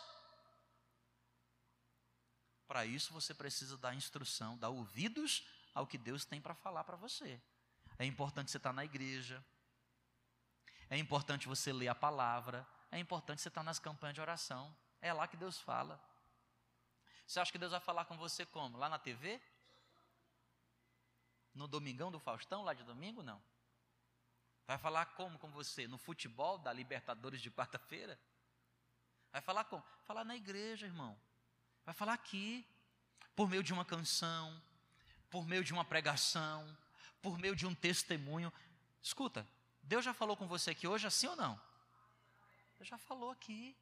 Para 2.66 2.86
isso 2.86 3.12
você 3.12 3.34
precisa 3.34 3.78
dar 3.78 3.94
instrução, 3.94 4.58
dar 4.58 4.70
ouvidos 4.70 5.44
ao 5.74 5.88
que 5.88 5.98
Deus 5.98 6.26
tem 6.26 6.42
para 6.42 6.54
falar 6.54 6.84
para 6.84 6.98
você. 6.98 7.42
É 7.98 8.06
importante 8.06 8.52
você 8.52 8.58
estar 8.58 8.74
na 8.74 8.84
igreja. 8.84 9.44
É 10.90 10.98
importante 10.98 11.48
você 11.48 11.72
ler 11.72 11.88
a 11.88 11.96
palavra. 11.96 12.68
É 12.92 13.00
importante 13.00 13.42
você 13.42 13.48
estar 13.48 13.64
nas 13.64 13.80
campanhas 13.80 14.16
de 14.16 14.22
oração. 14.22 14.76
É 15.02 15.14
lá 15.14 15.28
que 15.28 15.38
Deus 15.38 15.60
fala. 15.60 16.00
Você 17.26 17.40
acha 17.40 17.52
que 17.52 17.58
Deus 17.58 17.72
vai 17.72 17.80
falar 17.80 18.06
com 18.06 18.18
você 18.18 18.46
como? 18.46 18.78
Lá 18.78 18.90
na 18.90 19.00
TV? 19.00 19.42
No 21.54 21.68
domingão 21.68 22.12
do 22.12 22.20
Faustão, 22.20 22.64
lá 22.64 22.74
de 22.74 22.84
domingo, 22.84 23.24
não. 23.24 23.42
Vai 24.68 24.78
falar 24.78 25.06
como 25.16 25.40
com 25.40 25.52
você? 25.52 25.88
No 25.88 25.98
futebol 25.98 26.58
da 26.58 26.72
Libertadores 26.72 27.42
de 27.42 27.50
quarta-feira? 27.52 28.20
Vai 29.32 29.42
falar 29.42 29.64
como? 29.66 29.84
Falar 30.04 30.24
na 30.26 30.36
igreja, 30.36 30.86
irmão. 30.86 31.18
Vai 31.86 31.94
falar 31.94 32.14
aqui, 32.14 32.68
por 33.36 33.50
meio 33.50 33.64
de 33.64 33.74
uma 33.74 33.86
canção, 33.86 34.62
por 35.32 35.48
meio 35.48 35.64
de 35.64 35.74
uma 35.74 35.86
pregação, 35.86 36.78
por 37.22 37.40
meio 37.40 37.56
de 37.56 37.66
um 37.66 37.74
testemunho. 37.74 38.52
Escuta, 39.02 39.48
Deus 39.82 40.04
já 40.04 40.14
falou 40.14 40.36
com 40.36 40.46
você 40.46 40.72
aqui 40.72 40.86
hoje, 40.86 41.08
assim 41.08 41.28
ou 41.28 41.36
não? 41.36 41.60
Deus 42.76 42.90
já 42.90 42.98
falou 42.98 43.32
aqui. 43.32 43.76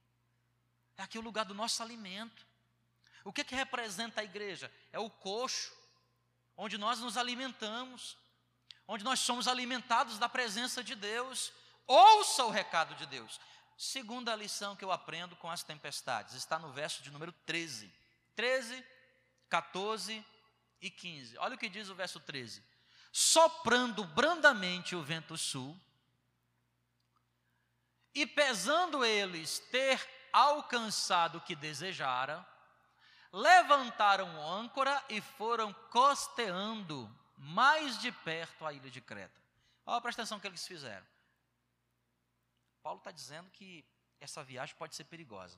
É 0.95 1.01
aqui 1.01 1.17
o 1.17 1.21
lugar 1.21 1.45
do 1.45 1.53
nosso 1.53 1.81
alimento. 1.81 2.47
O 3.23 3.33
que, 3.33 3.43
que 3.43 3.55
representa 3.55 4.21
a 4.21 4.23
igreja? 4.23 4.71
É 4.93 4.99
o 4.99 5.09
coxo, 5.09 5.75
onde 6.55 6.77
nós 6.77 6.99
nos 6.99 7.17
alimentamos, 7.17 8.15
onde 8.87 9.03
nós 9.03 9.19
somos 9.19 9.47
alimentados 9.47 10.19
da 10.19 10.29
presença 10.29 10.83
de 10.83 10.95
Deus. 10.95 11.51
Ouça 11.87 12.45
o 12.45 12.51
recado 12.51 12.93
de 12.95 13.05
Deus. 13.07 13.39
Segunda 13.77 14.35
lição 14.35 14.75
que 14.75 14.85
eu 14.85 14.91
aprendo 14.91 15.35
com 15.37 15.49
as 15.49 15.63
tempestades 15.63 16.35
está 16.35 16.59
no 16.59 16.71
verso 16.71 17.01
de 17.01 17.09
número 17.09 17.31
13. 17.31 17.91
13, 18.35 18.85
14 19.49 20.23
e 20.81 20.89
15. 20.89 21.37
Olha 21.37 21.55
o 21.55 21.57
que 21.57 21.69
diz 21.69 21.89
o 21.89 21.95
verso 21.95 22.19
13: 22.19 22.63
Soprando 23.11 24.03
brandamente 24.03 24.95
o 24.95 25.03
vento 25.03 25.37
sul, 25.37 25.79
e 28.13 28.25
pesando 28.25 29.03
eles 29.03 29.59
ter 29.59 29.99
alcançado 30.31 31.37
o 31.37 31.41
que 31.41 31.55
desejara, 31.55 32.45
levantaram 33.31 34.41
âncora 34.41 35.03
e 35.09 35.21
foram 35.21 35.73
costeando 35.91 37.09
mais 37.37 37.99
de 37.99 38.11
perto 38.11 38.65
a 38.65 38.73
ilha 38.73 38.89
de 38.89 39.01
Creta. 39.01 39.39
Olha, 39.85 40.01
presta 40.01 40.21
atenção 40.21 40.39
que 40.39 40.47
eles 40.47 40.65
fizeram. 40.65 41.05
Paulo 42.81 42.99
está 42.99 43.11
dizendo 43.11 43.49
que 43.51 43.85
essa 44.19 44.43
viagem 44.43 44.75
pode 44.75 44.95
ser 44.95 45.05
perigosa. 45.05 45.57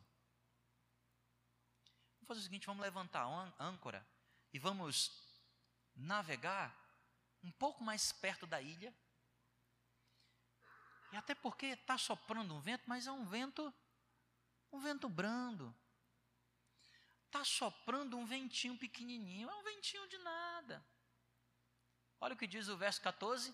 Vamos 2.15 2.27
fazer 2.27 2.39
o 2.39 2.43
seguinte: 2.43 2.67
vamos 2.67 2.81
levantar 2.81 3.25
âncora 3.59 4.05
e 4.53 4.59
vamos 4.59 5.11
navegar 5.95 6.75
um 7.43 7.51
pouco 7.51 7.83
mais 7.83 8.11
perto 8.11 8.45
da 8.45 8.61
ilha. 8.61 8.93
E 11.11 11.17
até 11.17 11.35
porque 11.35 11.67
está 11.67 11.97
soprando 11.97 12.55
um 12.55 12.61
vento, 12.61 12.83
mas 12.85 13.07
é 13.07 13.11
um 13.11 13.25
vento, 13.25 13.73
um 14.71 14.79
vento 14.79 15.09
brando. 15.09 15.75
Está 17.25 17.43
soprando 17.43 18.17
um 18.17 18.25
ventinho 18.25 18.77
pequenininho, 18.77 19.49
é 19.49 19.55
um 19.55 19.63
ventinho 19.63 20.07
de 20.07 20.17
nada. 20.19 20.85
Olha 22.19 22.33
o 22.33 22.37
que 22.37 22.47
diz 22.47 22.67
o 22.67 22.77
verso 22.77 23.01
14. 23.01 23.53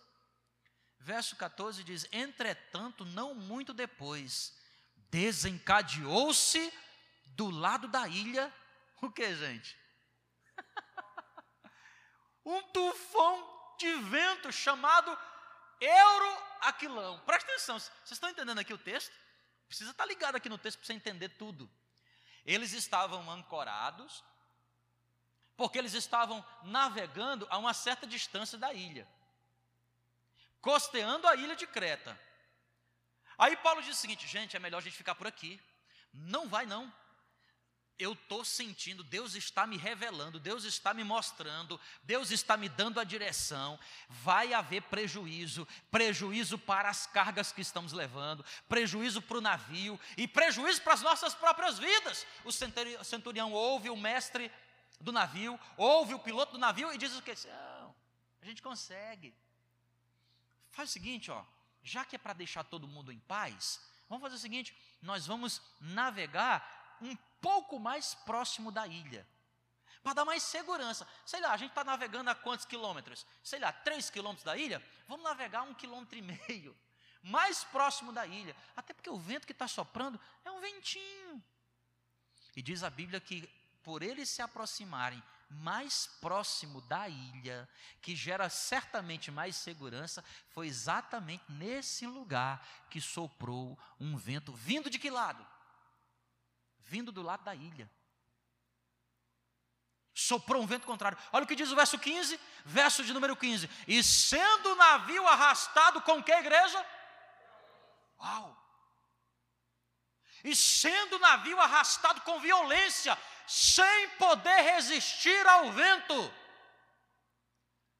Verso 1.00 1.36
14 1.36 1.84
diz: 1.84 2.08
Entretanto, 2.12 3.06
não 3.06 3.34
muito 3.34 3.74
depois, 3.74 4.58
desencadeou-se 5.10 6.74
do 7.25 7.50
lado 7.50 7.88
da 7.88 8.08
ilha, 8.08 8.54
o 9.01 9.12
que, 9.12 9.36
gente? 9.36 9.77
Um 12.48 12.62
tufão 12.63 13.75
de 13.77 13.94
vento 13.96 14.51
chamado 14.54 15.18
Euroaquilão. 15.82 17.20
Presta 17.25 17.51
atenção, 17.51 17.77
vocês 17.77 18.12
estão 18.12 18.30
entendendo 18.30 18.60
aqui 18.60 18.74
o 18.74 18.77
texto? 18.77 19.13
Precisa 19.68 19.92
estar 19.92 20.06
ligado 20.06 20.38
aqui 20.38 20.48
no 20.48 20.58
texto 20.58 20.77
para 20.77 20.88
você 20.88 20.94
entender 20.94 21.30
tudo. 21.30 21.70
Eles 22.46 22.72
estavam 22.72 23.30
ancorados, 23.30 24.24
porque 25.58 25.77
eles 25.77 25.94
estavam 25.94 26.44
navegando 26.63 27.46
a 27.50 27.58
uma 27.58 27.74
certa 27.74 28.08
distância 28.08 28.58
da 28.58 28.72
ilha, 28.74 29.06
costeando 30.62 31.27
a 31.27 31.36
ilha 31.36 31.56
de 31.56 31.68
Creta. 31.68 32.18
Aí 33.38 33.58
Paulo 33.58 33.82
diz 33.82 33.98
o 33.98 34.00
seguinte: 34.00 34.25
gente, 34.25 34.56
é 34.56 34.60
melhor 34.60 34.77
a 34.77 34.82
gente 34.82 34.96
ficar 34.96 35.16
por 35.16 35.27
aqui. 35.27 35.62
Não 36.13 36.48
vai, 36.48 36.66
não 36.66 36.92
eu 38.00 38.13
estou 38.13 38.46
sentindo, 38.46 39.04
Deus 39.04 39.34
está 39.34 39.66
me 39.66 39.77
revelando, 39.77 40.39
Deus 40.39 40.63
está 40.63 40.94
me 40.94 41.04
mostrando, 41.04 41.80
Deus 42.04 42.30
está 42.30 42.56
me 42.56 42.70
dando 42.70 43.00
a 43.00 43.04
direção. 43.04 43.80
Vai 44.08 44.54
haver 44.54 44.84
prejuízo, 44.84 45.68
prejuízo 45.89 46.58
para 46.60 46.89
as 46.89 47.08
cargas 47.08 47.51
que 47.51 47.62
estamos 47.62 47.94
levando, 47.94 48.46
prejuízo 48.70 49.22
para 49.22 49.38
o 49.38 49.42
navio 49.42 50.00
e 50.16 50.27
prejuízo 50.27 50.82
para 50.82 50.94
as 50.94 51.01
nossas 51.01 51.34
próprias 51.34 51.80
vidas. 51.80 52.25
O 52.44 52.51
centurião 52.51 53.51
ouve 53.51 53.89
o 53.89 53.98
mestre 53.98 54.51
do 55.01 55.12
navio, 55.12 55.60
ouve 55.75 56.13
o 56.13 56.20
piloto 56.20 56.54
do 56.54 56.58
navio 56.60 56.94
e 56.94 56.98
diz 56.98 57.16
o 57.16 57.22
que? 57.22 57.34
Não, 57.48 57.96
a 58.42 58.46
gente 58.46 58.62
consegue. 58.62 59.34
Faz 60.72 60.89
o 60.89 60.94
seguinte, 60.94 61.32
ó, 61.32 61.44
já 61.82 62.06
que 62.06 62.16
é 62.16 62.20
para 62.20 62.34
deixar 62.34 62.63
todo 62.63 62.88
mundo 62.88 63.12
em 63.12 63.20
paz, 63.20 63.82
vamos 64.08 64.22
fazer 64.22 64.36
o 64.36 64.39
seguinte: 64.39 64.77
nós 65.01 65.25
vamos 65.25 65.62
navegar 65.80 66.98
um 67.01 67.16
pouco 67.41 67.79
mais 67.79 68.13
próximo 68.13 68.72
da 68.72 68.88
ilha. 68.88 69.27
Para 70.03 70.13
dar 70.13 70.25
mais 70.25 70.44
segurança. 70.44 71.08
Sei 71.25 71.41
lá, 71.41 71.51
a 71.51 71.58
gente 71.58 71.70
está 71.70 71.84
navegando 71.84 72.29
a 72.29 72.36
quantos 72.36 72.65
quilômetros? 72.65 73.25
Sei 73.44 73.60
lá, 73.60 73.72
três 73.72 74.10
quilômetros 74.10 74.46
da 74.46 74.56
ilha? 74.56 74.82
Vamos 75.08 75.24
navegar 75.24 75.63
um 75.63 75.74
quilômetro 75.74 76.17
e 76.17 76.22
meio. 76.22 76.77
Mais 77.22 77.63
próximo 77.65 78.13
da 78.13 78.25
ilha. 78.25 78.56
Até 78.75 78.94
porque 78.94 79.10
o 79.10 79.17
vento 79.17 79.46
que 79.46 79.51
está 79.51 79.67
soprando 79.67 80.20
é 80.46 80.51
um 80.51 80.62
ventinho. 80.62 81.44
E 82.56 82.62
diz 82.62 82.84
a 82.84 82.89
Bíblia 82.89 83.20
que 83.20 83.50
por 83.84 84.01
eles 84.01 84.29
se 84.29 84.41
aproximarem 84.41 85.22
mais 85.50 86.08
próximo 86.20 86.82
da 86.82 87.08
ilha, 87.08 87.67
que 88.01 88.15
gera 88.15 88.50
certamente 88.50 89.32
mais 89.32 89.56
segurança, 89.56 90.24
foi 90.50 90.67
exatamente 90.67 91.44
nesse 91.50 92.06
lugar 92.06 92.65
que 92.89 93.00
soprou 93.00 93.77
um 94.00 94.17
vento 94.17 94.53
vindo 94.53 94.89
de 94.89 95.00
que 95.00 95.10
lado? 95.10 95.46
Vindo 96.88 97.12
do 97.12 97.22
lado 97.22 97.44
da 97.44 97.53
ilha. 97.53 97.89
Soprou 100.13 100.63
um 100.63 100.65
vento 100.65 100.88
contrário. 100.88 101.17
Olha 101.32 101.43
o 101.43 101.47
que 101.47 101.56
diz 101.56 101.71
o 101.71 101.76
verso 101.76 102.00
15, 102.00 102.39
verso 102.65 103.04
de 103.04 103.13
número 103.13 103.36
15. 103.36 103.69
E 103.88 104.02
sendo 104.04 104.71
o 104.71 104.76
navio 104.76 105.28
arrastado 105.28 106.02
com 106.02 106.23
que 106.23 106.32
igreja? 106.32 106.84
Uau! 108.19 108.65
E 110.43 110.56
sendo 110.56 111.17
o 111.17 111.19
navio 111.19 111.60
arrastado 111.60 112.21
com 112.21 112.39
violência, 112.39 113.17
sem 113.45 114.10
poder 114.17 114.62
resistir 114.62 115.45
ao 115.45 115.71
vento, 115.71 116.34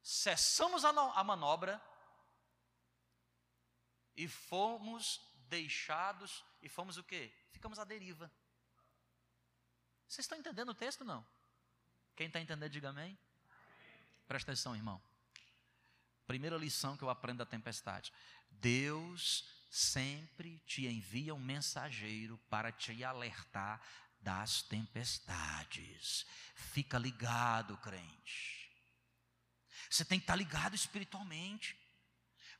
cessamos 0.02 0.84
a, 0.84 0.90
a 0.90 1.22
manobra 1.22 1.80
e 4.16 4.26
fomos 4.26 5.20
deixados, 5.48 6.44
e 6.62 6.68
fomos 6.68 6.96
o 6.96 7.04
quê? 7.04 7.32
Ficamos 7.52 7.78
à 7.78 7.84
deriva. 7.84 8.30
Vocês 10.08 10.24
estão 10.24 10.38
entendendo 10.38 10.70
o 10.70 10.74
texto 10.74 11.04
não? 11.04 11.24
Quem 12.16 12.26
está 12.26 12.40
entendendo, 12.40 12.70
diga 12.70 12.88
amém. 12.88 13.16
Presta 14.26 14.50
atenção, 14.50 14.74
irmão. 14.74 15.00
Primeira 16.26 16.56
lição 16.56 16.96
que 16.96 17.04
eu 17.04 17.10
aprendo 17.10 17.38
da 17.38 17.46
tempestade: 17.46 18.12
Deus 18.50 19.44
sempre 19.70 20.58
te 20.66 20.86
envia 20.86 21.34
um 21.34 21.38
mensageiro 21.38 22.38
para 22.48 22.72
te 22.72 23.04
alertar 23.04 23.80
das 24.20 24.62
tempestades. 24.62 26.26
Fica 26.54 26.98
ligado, 26.98 27.76
crente. 27.78 28.70
Você 29.88 30.04
tem 30.04 30.18
que 30.18 30.24
estar 30.24 30.36
ligado 30.36 30.74
espiritualmente. 30.74 31.78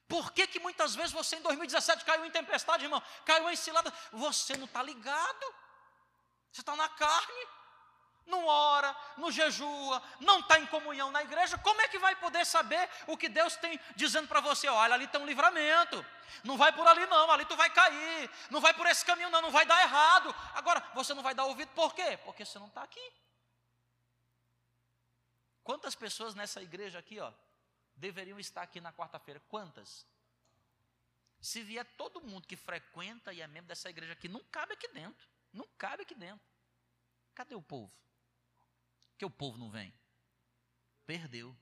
Por 0.06 0.32
que, 0.32 0.46
que 0.46 0.60
muitas 0.60 0.94
vezes 0.94 1.12
você 1.12 1.36
em 1.36 1.42
2017 1.42 2.04
caiu 2.04 2.24
em 2.24 2.30
tempestade, 2.30 2.84
irmão? 2.84 3.02
Caiu 3.26 3.50
em 3.50 3.56
cilada? 3.56 3.92
Você 4.12 4.56
não 4.56 4.64
está 4.64 4.82
ligado. 4.82 5.54
Você 6.52 6.62
está 6.62 6.74
na 6.74 6.88
carne, 6.88 7.46
não 8.28 8.46
ora, 8.46 8.94
não 9.16 9.30
jejua, 9.30 10.02
não 10.20 10.40
está 10.40 10.58
em 10.58 10.66
comunhão 10.66 11.10
na 11.10 11.22
igreja, 11.22 11.58
como 11.58 11.80
é 11.80 11.88
que 11.88 11.98
vai 11.98 12.14
poder 12.16 12.44
saber 12.44 12.88
o 13.06 13.16
que 13.16 13.28
Deus 13.28 13.56
tem 13.56 13.80
dizendo 13.96 14.28
para 14.28 14.40
você? 14.40 14.68
Olha, 14.68 14.94
ali 14.94 15.06
tem 15.08 15.20
um 15.20 15.26
livramento, 15.26 16.04
não 16.44 16.56
vai 16.56 16.72
por 16.72 16.86
ali 16.86 17.06
não, 17.06 17.30
ali 17.30 17.44
tu 17.44 17.56
vai 17.56 17.70
cair, 17.70 18.30
não 18.50 18.60
vai 18.60 18.74
por 18.74 18.86
esse 18.86 19.04
caminho 19.04 19.30
não, 19.30 19.42
não 19.42 19.50
vai 19.50 19.66
dar 19.66 19.80
errado. 19.82 20.34
Agora, 20.54 20.80
você 20.94 21.14
não 21.14 21.22
vai 21.22 21.34
dar 21.34 21.44
ouvido 21.44 21.70
por 21.72 21.94
quê? 21.94 22.18
Porque 22.24 22.44
você 22.44 22.58
não 22.58 22.68
está 22.68 22.82
aqui. 22.82 23.12
Quantas 25.64 25.94
pessoas 25.94 26.34
nessa 26.34 26.62
igreja 26.62 26.98
aqui, 26.98 27.18
ó, 27.20 27.32
deveriam 27.94 28.38
estar 28.38 28.62
aqui 28.62 28.80
na 28.80 28.92
quarta-feira? 28.92 29.40
Quantas? 29.48 30.06
Se 31.40 31.62
vier 31.62 31.84
todo 31.96 32.20
mundo 32.20 32.46
que 32.46 32.56
frequenta 32.56 33.32
e 33.32 33.40
é 33.40 33.46
membro 33.46 33.68
dessa 33.68 33.88
igreja 33.88 34.12
aqui, 34.12 34.28
não 34.28 34.42
cabe 34.44 34.72
aqui 34.72 34.88
dentro. 34.88 35.28
Não 35.52 35.66
cabe 35.78 36.02
aqui 36.02 36.14
dentro. 36.14 36.46
Cadê 37.34 37.54
o 37.54 37.62
povo? 37.62 37.92
Que 39.16 39.24
o 39.24 39.30
povo 39.30 39.58
não 39.58 39.70
vem? 39.70 39.92
Perdeu. 41.06 41.56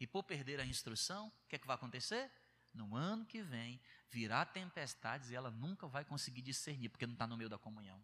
E 0.00 0.06
por 0.06 0.22
perder 0.22 0.60
a 0.60 0.66
instrução, 0.66 1.28
o 1.28 1.48
que 1.48 1.56
é 1.56 1.58
que 1.58 1.66
vai 1.66 1.76
acontecer? 1.76 2.30
No 2.72 2.94
ano 2.94 3.26
que 3.26 3.42
vem, 3.42 3.80
virá 4.10 4.44
tempestades 4.44 5.30
e 5.30 5.34
ela 5.34 5.50
nunca 5.50 5.86
vai 5.86 6.04
conseguir 6.04 6.42
discernir, 6.42 6.88
porque 6.88 7.06
não 7.06 7.14
está 7.14 7.26
no 7.26 7.36
meio 7.36 7.50
da 7.50 7.58
comunhão. 7.58 8.02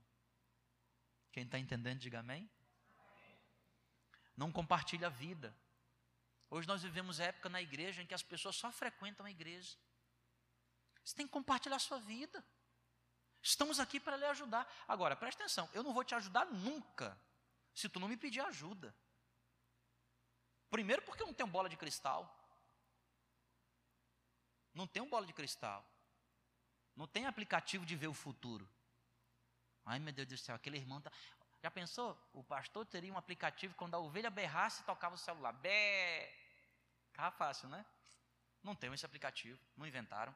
Quem 1.32 1.44
está 1.44 1.58
entendendo, 1.58 1.98
diga 1.98 2.20
amém. 2.20 2.50
Não 4.36 4.50
compartilha 4.50 5.06
a 5.06 5.10
vida. 5.10 5.56
Hoje 6.50 6.66
nós 6.68 6.82
vivemos 6.82 7.20
época 7.20 7.48
na 7.48 7.60
igreja 7.60 8.02
em 8.02 8.06
que 8.06 8.14
as 8.14 8.22
pessoas 8.22 8.56
só 8.56 8.70
frequentam 8.70 9.26
a 9.26 9.30
igreja. 9.30 9.76
Você 11.04 11.14
tem 11.14 11.26
que 11.26 11.32
compartilhar 11.32 11.76
a 11.76 11.80
sua 11.80 11.98
vida. 11.98 12.44
Estamos 13.44 13.78
aqui 13.78 14.00
para 14.00 14.16
lhe 14.16 14.24
ajudar. 14.24 14.66
Agora, 14.88 15.14
preste 15.14 15.36
atenção, 15.38 15.68
eu 15.74 15.82
não 15.82 15.92
vou 15.92 16.02
te 16.02 16.14
ajudar 16.14 16.46
nunca 16.46 17.20
se 17.74 17.90
tu 17.90 18.00
não 18.00 18.08
me 18.08 18.16
pedir 18.16 18.40
ajuda. 18.40 18.96
Primeiro 20.70 21.02
porque 21.02 21.22
eu 21.22 21.26
não 21.26 21.34
tenho 21.34 21.48
bola 21.48 21.68
de 21.68 21.76
cristal. 21.76 22.22
Não 24.72 24.86
tenho 24.86 25.04
bola 25.06 25.26
de 25.26 25.34
cristal. 25.34 25.86
Não 26.96 27.06
tem 27.06 27.26
aplicativo 27.26 27.84
de 27.84 27.94
ver 27.94 28.06
o 28.06 28.14
futuro. 28.14 28.66
Ai, 29.84 29.98
meu 29.98 30.14
Deus 30.14 30.26
do 30.26 30.38
céu, 30.38 30.56
aquele 30.56 30.78
irmão 30.78 31.02
tá... 31.02 31.12
Já 31.62 31.70
pensou? 31.70 32.18
O 32.32 32.42
pastor 32.42 32.86
teria 32.86 33.12
um 33.12 33.18
aplicativo 33.18 33.74
quando 33.74 33.94
a 33.94 33.98
ovelha 33.98 34.30
berrasse 34.30 34.82
tocava 34.84 35.16
o 35.16 35.18
celular. 35.18 35.52
Bé! 35.52 36.34
Ficava 37.08 37.30
fácil, 37.30 37.68
né? 37.68 37.84
Não 38.62 38.74
tem 38.74 38.92
esse 38.94 39.04
aplicativo, 39.04 39.60
não 39.76 39.86
inventaram. 39.86 40.34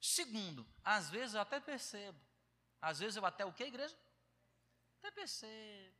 Segundo, 0.00 0.66
às 0.82 1.10
vezes 1.10 1.34
eu 1.34 1.40
até 1.40 1.60
percebo. 1.60 2.18
Às 2.80 3.00
vezes 3.00 3.16
eu 3.16 3.26
até 3.26 3.44
o 3.44 3.52
que, 3.52 3.64
igreja? 3.64 3.96
Até 4.98 5.10
percebo. 5.10 5.96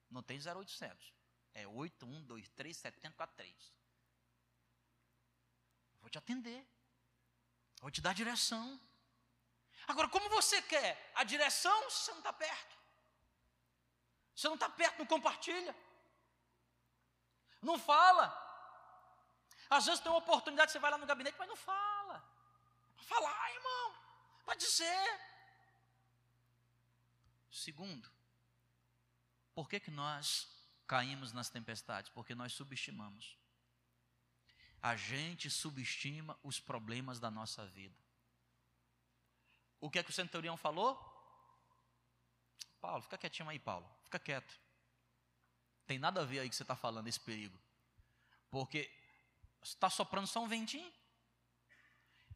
Não 0.10 0.22
tem 0.22 0.38
0800. 0.38 1.14
É 1.54 1.66
81237043. 1.66 3.54
Vou 6.02 6.10
te 6.10 6.18
atender. 6.18 6.68
Vou 7.82 7.92
te 7.92 8.02
dar 8.02 8.14
direção. 8.14 8.80
Agora, 9.88 10.08
como 10.08 10.30
você 10.30 10.62
quer 10.62 11.12
a 11.16 11.24
direção 11.24 11.90
se 11.90 12.06
você 12.06 12.12
não 12.12 12.20
está 12.20 12.34
perto? 12.34 12.76
Você 14.36 14.48
não 14.48 14.56
está 14.56 14.70
perto, 14.70 15.00
não 15.00 15.06
compartilha. 15.06 15.76
Não 17.62 17.78
fala. 17.78 18.26
Às 19.70 19.86
vezes 19.86 20.02
tem 20.02 20.12
uma 20.12 20.20
oportunidade, 20.20 20.72
você 20.72 20.80
vai 20.80 20.92
lá 20.92 20.98
no 20.98 21.06
gabinete, 21.06 21.38
mas 21.38 21.48
não 21.48 21.56
fala. 21.56 22.24
Para 22.96 23.04
falar, 23.06 23.52
irmão. 23.54 23.96
Para 24.46 24.56
dizer. 24.56 25.22
Segundo, 27.52 28.10
por 29.54 29.70
que, 29.70 29.80
que 29.80 29.92
nós 29.92 30.48
caímos 30.88 31.34
nas 31.34 31.50
tempestades? 31.50 32.10
Porque 32.10 32.36
nós 32.36 32.54
subestimamos. 32.54 33.38
A 34.82 34.96
gente 34.96 35.50
subestima 35.50 36.38
os 36.44 36.60
problemas 36.60 37.20
da 37.20 37.32
nossa 37.32 37.66
vida. 37.66 37.96
O 39.80 39.90
que 39.90 40.00
é 40.00 40.04
que 40.04 40.10
o 40.10 40.14
centurião 40.14 40.58
falou? 40.58 40.98
Paulo, 42.80 43.02
fica 43.02 43.18
quietinho 43.18 43.50
aí, 43.50 43.60
Paulo. 43.60 43.90
Fica 44.04 44.20
quieto. 44.20 44.60
Tem 45.86 45.98
nada 45.98 46.22
a 46.22 46.26
ver 46.26 46.40
aí 46.40 46.50
que 46.50 46.56
você 46.56 46.64
está 46.64 46.76
falando, 46.76 47.08
esse 47.08 47.20
perigo. 47.20 47.58
Porque 48.50 48.92
está 49.62 49.90
soprando 49.90 50.28
só 50.28 50.42
um 50.42 50.48
ventinho. 50.48 50.94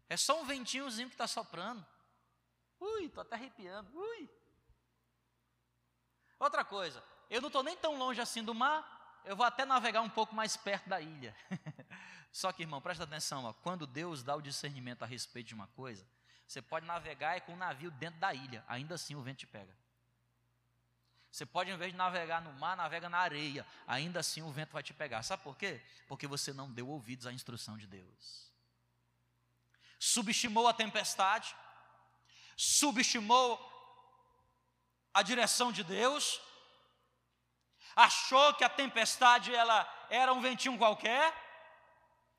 É 0.09 0.15
só 0.15 0.41
um 0.41 0.45
ventinhozinho 0.45 1.09
que 1.09 1.15
está 1.15 1.27
soprando. 1.27 1.85
Ui, 2.79 3.05
estou 3.05 3.21
até 3.21 3.35
arrepiando. 3.35 3.91
Ui. 3.97 4.29
Outra 6.39 6.63
coisa, 6.63 7.03
eu 7.29 7.41
não 7.41 7.47
estou 7.47 7.63
nem 7.63 7.75
tão 7.75 7.97
longe 7.97 8.21
assim 8.21 8.43
do 8.43 8.53
mar, 8.53 9.21
eu 9.25 9.35
vou 9.35 9.45
até 9.45 9.65
navegar 9.65 10.01
um 10.01 10.09
pouco 10.09 10.33
mais 10.33 10.55
perto 10.55 10.87
da 10.87 11.01
ilha. 11.01 11.35
Só 12.31 12.51
que, 12.51 12.63
irmão, 12.63 12.81
presta 12.81 13.03
atenção, 13.03 13.45
ó, 13.45 13.53
quando 13.53 13.87
Deus 13.87 14.23
dá 14.23 14.35
o 14.35 14.41
discernimento 14.41 15.03
a 15.03 15.05
respeito 15.05 15.47
de 15.47 15.53
uma 15.53 15.67
coisa, 15.67 16.05
você 16.47 16.61
pode 16.61 16.85
navegar 16.85 17.41
com 17.41 17.53
um 17.53 17.57
navio 17.57 17.91
dentro 17.91 18.19
da 18.19 18.33
ilha, 18.33 18.63
ainda 18.67 18.95
assim 18.95 19.15
o 19.15 19.21
vento 19.21 19.39
te 19.39 19.47
pega. 19.47 19.75
Você 21.31 21.45
pode, 21.45 21.69
em 21.69 21.77
vez 21.77 21.91
de 21.91 21.97
navegar 21.97 22.41
no 22.41 22.53
mar, 22.53 22.75
navega 22.75 23.09
na 23.09 23.19
areia, 23.19 23.65
ainda 23.85 24.21
assim 24.21 24.41
o 24.41 24.51
vento 24.51 24.71
vai 24.71 24.81
te 24.81 24.93
pegar. 24.93 25.21
Sabe 25.23 25.43
por 25.43 25.55
quê? 25.55 25.81
Porque 26.07 26.25
você 26.25 26.53
não 26.53 26.71
deu 26.71 26.87
ouvidos 26.87 27.27
à 27.27 27.33
instrução 27.33 27.77
de 27.77 27.85
Deus. 27.85 28.51
Subestimou 29.99 30.67
a 30.67 30.73
tempestade, 30.73 31.55
subestimou 32.55 33.59
a 35.13 35.21
direção 35.21 35.71
de 35.71 35.83
Deus, 35.83 36.41
achou 37.97 38.53
que 38.53 38.63
a 38.63 38.69
tempestade 38.69 39.53
ela 39.53 39.91
era 40.07 40.31
um 40.31 40.39
ventinho 40.39 40.77
qualquer, 40.77 41.33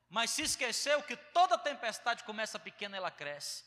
mas 0.09 0.31
se 0.31 0.43
esqueceu 0.43 1.03
que 1.03 1.17
toda 1.17 1.59
tempestade 1.59 2.23
começa 2.23 2.61
pequena 2.61 2.97
e 2.97 2.99
ela 2.99 3.11
cresce. 3.11 3.65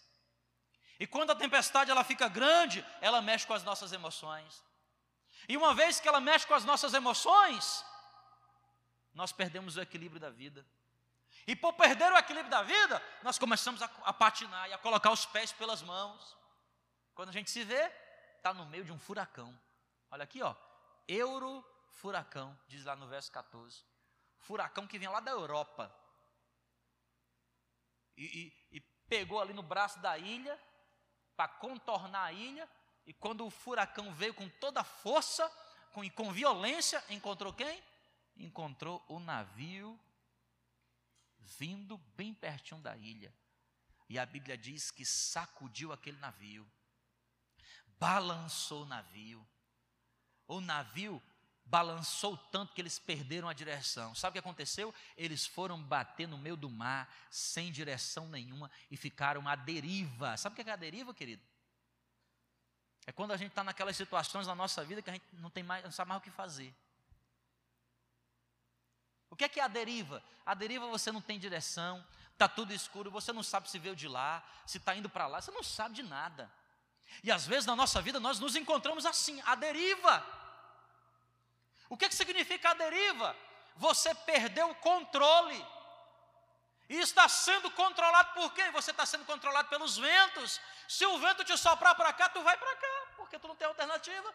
E 0.98 1.06
quando 1.06 1.32
a 1.32 1.36
tempestade 1.36 1.92
ela 1.92 2.06
fica 2.06 2.30
grande, 2.30 2.86
ela 3.02 3.22
mexe 3.22 3.46
com 3.46 3.54
as 3.54 3.64
nossas 3.64 3.92
emoções. 3.92 4.64
E 5.50 5.58
uma 5.58 5.74
vez 5.74 6.00
que 6.00 6.08
ela 6.08 6.22
mexe 6.22 6.48
com 6.48 6.54
as 6.54 6.64
nossas 6.64 6.94
emoções, 6.94 7.86
nós 9.14 9.34
perdemos 9.34 9.76
o 9.76 9.82
equilíbrio 9.82 10.22
da 10.22 10.30
vida. 10.30 10.66
E 11.46 11.56
por 11.58 11.74
perder 11.74 12.10
o 12.14 12.18
equilíbrio 12.18 12.52
da 12.52 12.64
vida, 12.64 13.04
nós 13.22 13.38
começamos 13.38 13.82
a, 13.82 13.90
a 14.04 14.14
patinar 14.14 14.70
e 14.70 14.74
a 14.74 14.78
colocar 14.78 15.12
os 15.12 15.26
pés 15.26 15.52
pelas 15.52 15.82
mãos. 15.82 16.38
Quando 17.14 17.30
a 17.30 17.34
gente 17.34 17.52
se 17.52 17.66
vê, 17.66 17.92
está 18.38 18.54
no 18.54 18.66
meio 18.68 18.86
de 18.86 18.94
um 18.94 19.00
furacão. 19.00 19.60
Olha 20.10 20.24
aqui, 20.24 20.42
ó. 20.42 20.56
Euro 21.08 21.66
furacão, 21.92 22.58
diz 22.68 22.86
lá 22.86 22.96
no 22.96 23.08
verso 23.08 23.32
14. 23.32 23.84
Furacão 24.38 24.88
que 24.88 24.98
vem 24.98 25.08
lá 25.08 25.20
da 25.20 25.32
Europa. 25.32 25.94
E, 28.18 28.54
e, 28.72 28.78
e 28.78 28.80
pegou 29.08 29.40
ali 29.40 29.54
no 29.54 29.64
braço 29.64 30.00
da 30.00 30.18
ilha, 30.18 30.60
para 31.36 31.48
contornar 31.48 32.26
a 32.26 32.34
ilha, 32.34 32.70
e 33.06 33.14
quando 33.14 33.46
o 33.46 33.50
furacão 33.50 34.14
veio 34.14 34.34
com 34.34 34.48
toda 34.48 34.82
a 34.82 34.86
força, 34.86 35.50
com, 35.94 36.08
com 36.12 36.32
violência, 36.32 37.04
encontrou 37.10 37.54
quem? 37.54 37.84
Encontrou 38.38 39.04
o 39.08 39.20
navio 39.20 40.00
vindo 41.40 41.98
bem 42.16 42.34
pertinho 42.34 42.82
da 42.82 42.96
ilha. 42.96 43.34
E 44.08 44.20
a 44.20 44.26
Bíblia 44.26 44.58
diz 44.58 44.92
que 44.92 45.06
sacudiu 45.06 45.92
aquele 45.92 46.18
navio, 46.18 46.70
balançou 47.98 48.84
o 48.84 48.86
navio. 48.86 49.48
O 50.48 50.60
navio 50.60 51.22
balançou 51.66 52.36
tanto 52.36 52.74
que 52.74 52.82
eles 52.82 53.00
perderam 53.00 53.48
a 53.48 53.54
direção. 53.54 54.14
Sabe 54.14 54.32
o 54.32 54.34
que 54.34 54.40
aconteceu? 54.40 54.94
Eles 55.16 55.46
foram 55.46 55.82
bater 55.82 56.28
no 56.28 56.38
meio 56.38 56.58
do 56.58 56.70
mar, 56.70 57.10
sem 57.30 57.72
direção 57.72 58.28
nenhuma, 58.28 58.70
e 58.90 58.98
ficaram 58.98 59.48
à 59.48 59.56
deriva. 59.56 60.36
Sabe 60.38 60.54
o 60.54 60.64
que 60.64 60.70
é 60.70 60.74
a 60.74 60.76
deriva, 60.76 61.14
querido? 61.14 61.42
É 63.06 63.12
quando 63.12 63.32
a 63.32 63.38
gente 63.38 63.50
está 63.50 63.64
naquelas 63.64 63.96
situações 63.96 64.48
na 64.48 64.54
nossa 64.54 64.84
vida 64.84 65.02
que 65.02 65.10
a 65.10 65.14
gente 65.14 65.26
não, 65.34 65.50
tem 65.50 65.64
mais, 65.64 65.84
não 65.84 65.92
sabe 65.92 66.10
mais 66.10 66.20
o 66.20 66.24
que 66.24 66.30
fazer. 66.30 66.74
O 69.30 69.36
que 69.36 69.46
é, 69.46 69.50
que 69.50 69.60
é 69.60 69.64
a 69.64 69.68
deriva? 69.68 70.22
A 70.46 70.54
deriva 70.54 70.86
você 70.88 71.12
não 71.12 71.22
tem 71.22 71.40
direção, 71.40 72.06
está 72.34 72.50
tudo 72.50 72.74
escuro, 72.74 73.10
você 73.10 73.32
não 73.32 73.42
sabe 73.42 73.70
se 73.70 73.80
veio 73.80 73.96
de 73.96 74.08
lá, 74.08 74.44
se 74.66 74.78
está 74.78 74.96
indo 74.96 75.10
para 75.10 75.26
lá, 75.26 75.42
você 75.42 75.52
não 75.52 75.64
sabe 75.64 75.96
de 75.96 76.04
nada. 76.04 76.52
E 77.24 77.32
às 77.32 77.48
vezes 77.48 77.66
na 77.66 77.76
nossa 77.76 78.02
vida 78.02 78.20
nós 78.20 78.40
nos 78.40 78.56
encontramos 78.56 79.06
assim, 79.06 79.42
a 79.46 79.56
deriva. 79.56 80.41
O 81.92 81.98
que, 81.98 82.08
que 82.08 82.16
significa 82.16 82.70
a 82.70 82.74
deriva? 82.74 83.36
Você 83.76 84.16
perdeu 84.16 84.70
o 84.70 84.76
controle. 84.76 85.68
E 86.88 86.98
está 87.00 87.28
sendo 87.28 87.70
controlado 87.72 88.34
por 88.34 88.54
quem? 88.54 88.72
Você 88.72 88.92
está 88.92 89.06
sendo 89.06 89.26
controlado 89.26 89.68
pelos 89.68 89.98
ventos. 89.98 90.62
Se 90.88 91.06
o 91.06 91.18
vento 91.18 91.44
te 91.44 91.58
soprar 91.58 91.94
para 91.96 92.14
cá, 92.14 92.30
tu 92.30 92.42
vai 92.44 92.58
para 92.58 92.76
cá, 92.78 93.08
porque 93.18 93.38
tu 93.38 93.46
não 93.46 93.58
tem 93.58 93.68
alternativa. 93.68 94.34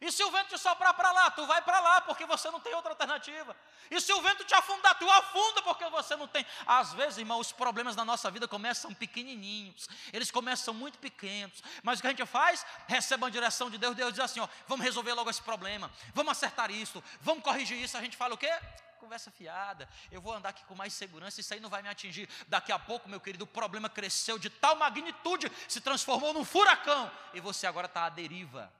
E 0.00 0.12
se 0.12 0.22
o 0.22 0.30
vento 0.30 0.48
te 0.48 0.58
soprar 0.58 0.94
para 0.94 1.10
lá, 1.12 1.30
tu 1.30 1.46
vai 1.46 1.60
para 1.62 1.80
lá, 1.80 2.00
porque 2.00 2.24
você 2.26 2.50
não 2.50 2.60
tem 2.60 2.74
outra 2.74 2.92
alternativa. 2.92 3.56
E 3.90 4.00
se 4.00 4.12
o 4.12 4.20
vento 4.20 4.44
te 4.44 4.54
afundar, 4.54 4.98
tu 4.98 5.08
afunda, 5.10 5.62
porque 5.62 5.88
você 5.88 6.14
não 6.16 6.26
tem. 6.26 6.44
Às 6.66 6.92
vezes, 6.92 7.18
irmão, 7.18 7.40
os 7.40 7.52
problemas 7.52 7.96
na 7.96 8.04
nossa 8.04 8.30
vida 8.30 8.46
começam 8.46 8.92
pequenininhos, 8.94 9.88
eles 10.12 10.30
começam 10.30 10.72
muito 10.72 10.98
pequenos, 10.98 11.62
mas 11.82 11.98
o 11.98 12.02
que 12.02 12.08
a 12.08 12.10
gente 12.10 12.26
faz? 12.26 12.64
Recebe 12.86 13.24
a 13.24 13.28
direção 13.28 13.70
de 13.70 13.78
Deus, 13.78 13.96
Deus 13.96 14.12
diz 14.12 14.20
assim: 14.20 14.40
ó, 14.40 14.48
vamos 14.66 14.84
resolver 14.84 15.12
logo 15.14 15.30
esse 15.30 15.42
problema, 15.42 15.90
vamos 16.14 16.32
acertar 16.32 16.70
isso, 16.70 17.02
vamos 17.20 17.42
corrigir 17.42 17.82
isso. 17.82 17.96
A 17.96 18.00
gente 18.00 18.16
fala 18.16 18.34
o 18.34 18.38
quê? 18.38 18.52
conversa 18.98 19.30
fiada, 19.30 19.88
eu 20.10 20.20
vou 20.20 20.34
andar 20.34 20.50
aqui 20.50 20.62
com 20.64 20.74
mais 20.74 20.92
segurança, 20.92 21.40
isso 21.40 21.54
aí 21.54 21.60
não 21.60 21.70
vai 21.70 21.80
me 21.80 21.88
atingir. 21.88 22.28
Daqui 22.46 22.70
a 22.70 22.78
pouco, 22.78 23.08
meu 23.08 23.20
querido, 23.20 23.44
o 23.44 23.46
problema 23.46 23.88
cresceu 23.88 24.38
de 24.38 24.50
tal 24.50 24.76
magnitude, 24.76 25.50
se 25.66 25.80
transformou 25.80 26.34
num 26.34 26.44
furacão, 26.44 27.10
e 27.32 27.40
você 27.40 27.66
agora 27.66 27.86
está 27.86 28.04
à 28.04 28.08
deriva. 28.10 28.70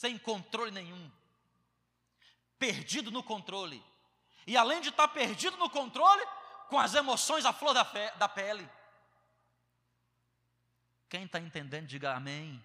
Sem 0.00 0.16
controle 0.16 0.70
nenhum, 0.70 1.12
perdido 2.58 3.10
no 3.10 3.22
controle, 3.22 3.84
e 4.46 4.56
além 4.56 4.80
de 4.80 4.88
estar 4.88 5.06
perdido 5.08 5.58
no 5.58 5.68
controle, 5.68 6.26
com 6.70 6.78
as 6.78 6.94
emoções 6.94 7.44
à 7.44 7.52
flor 7.52 7.74
da, 7.74 7.84
fe, 7.84 8.10
da 8.16 8.26
pele. 8.26 8.66
Quem 11.06 11.24
está 11.24 11.38
entendendo, 11.38 11.86
diga 11.86 12.14
amém. 12.14 12.64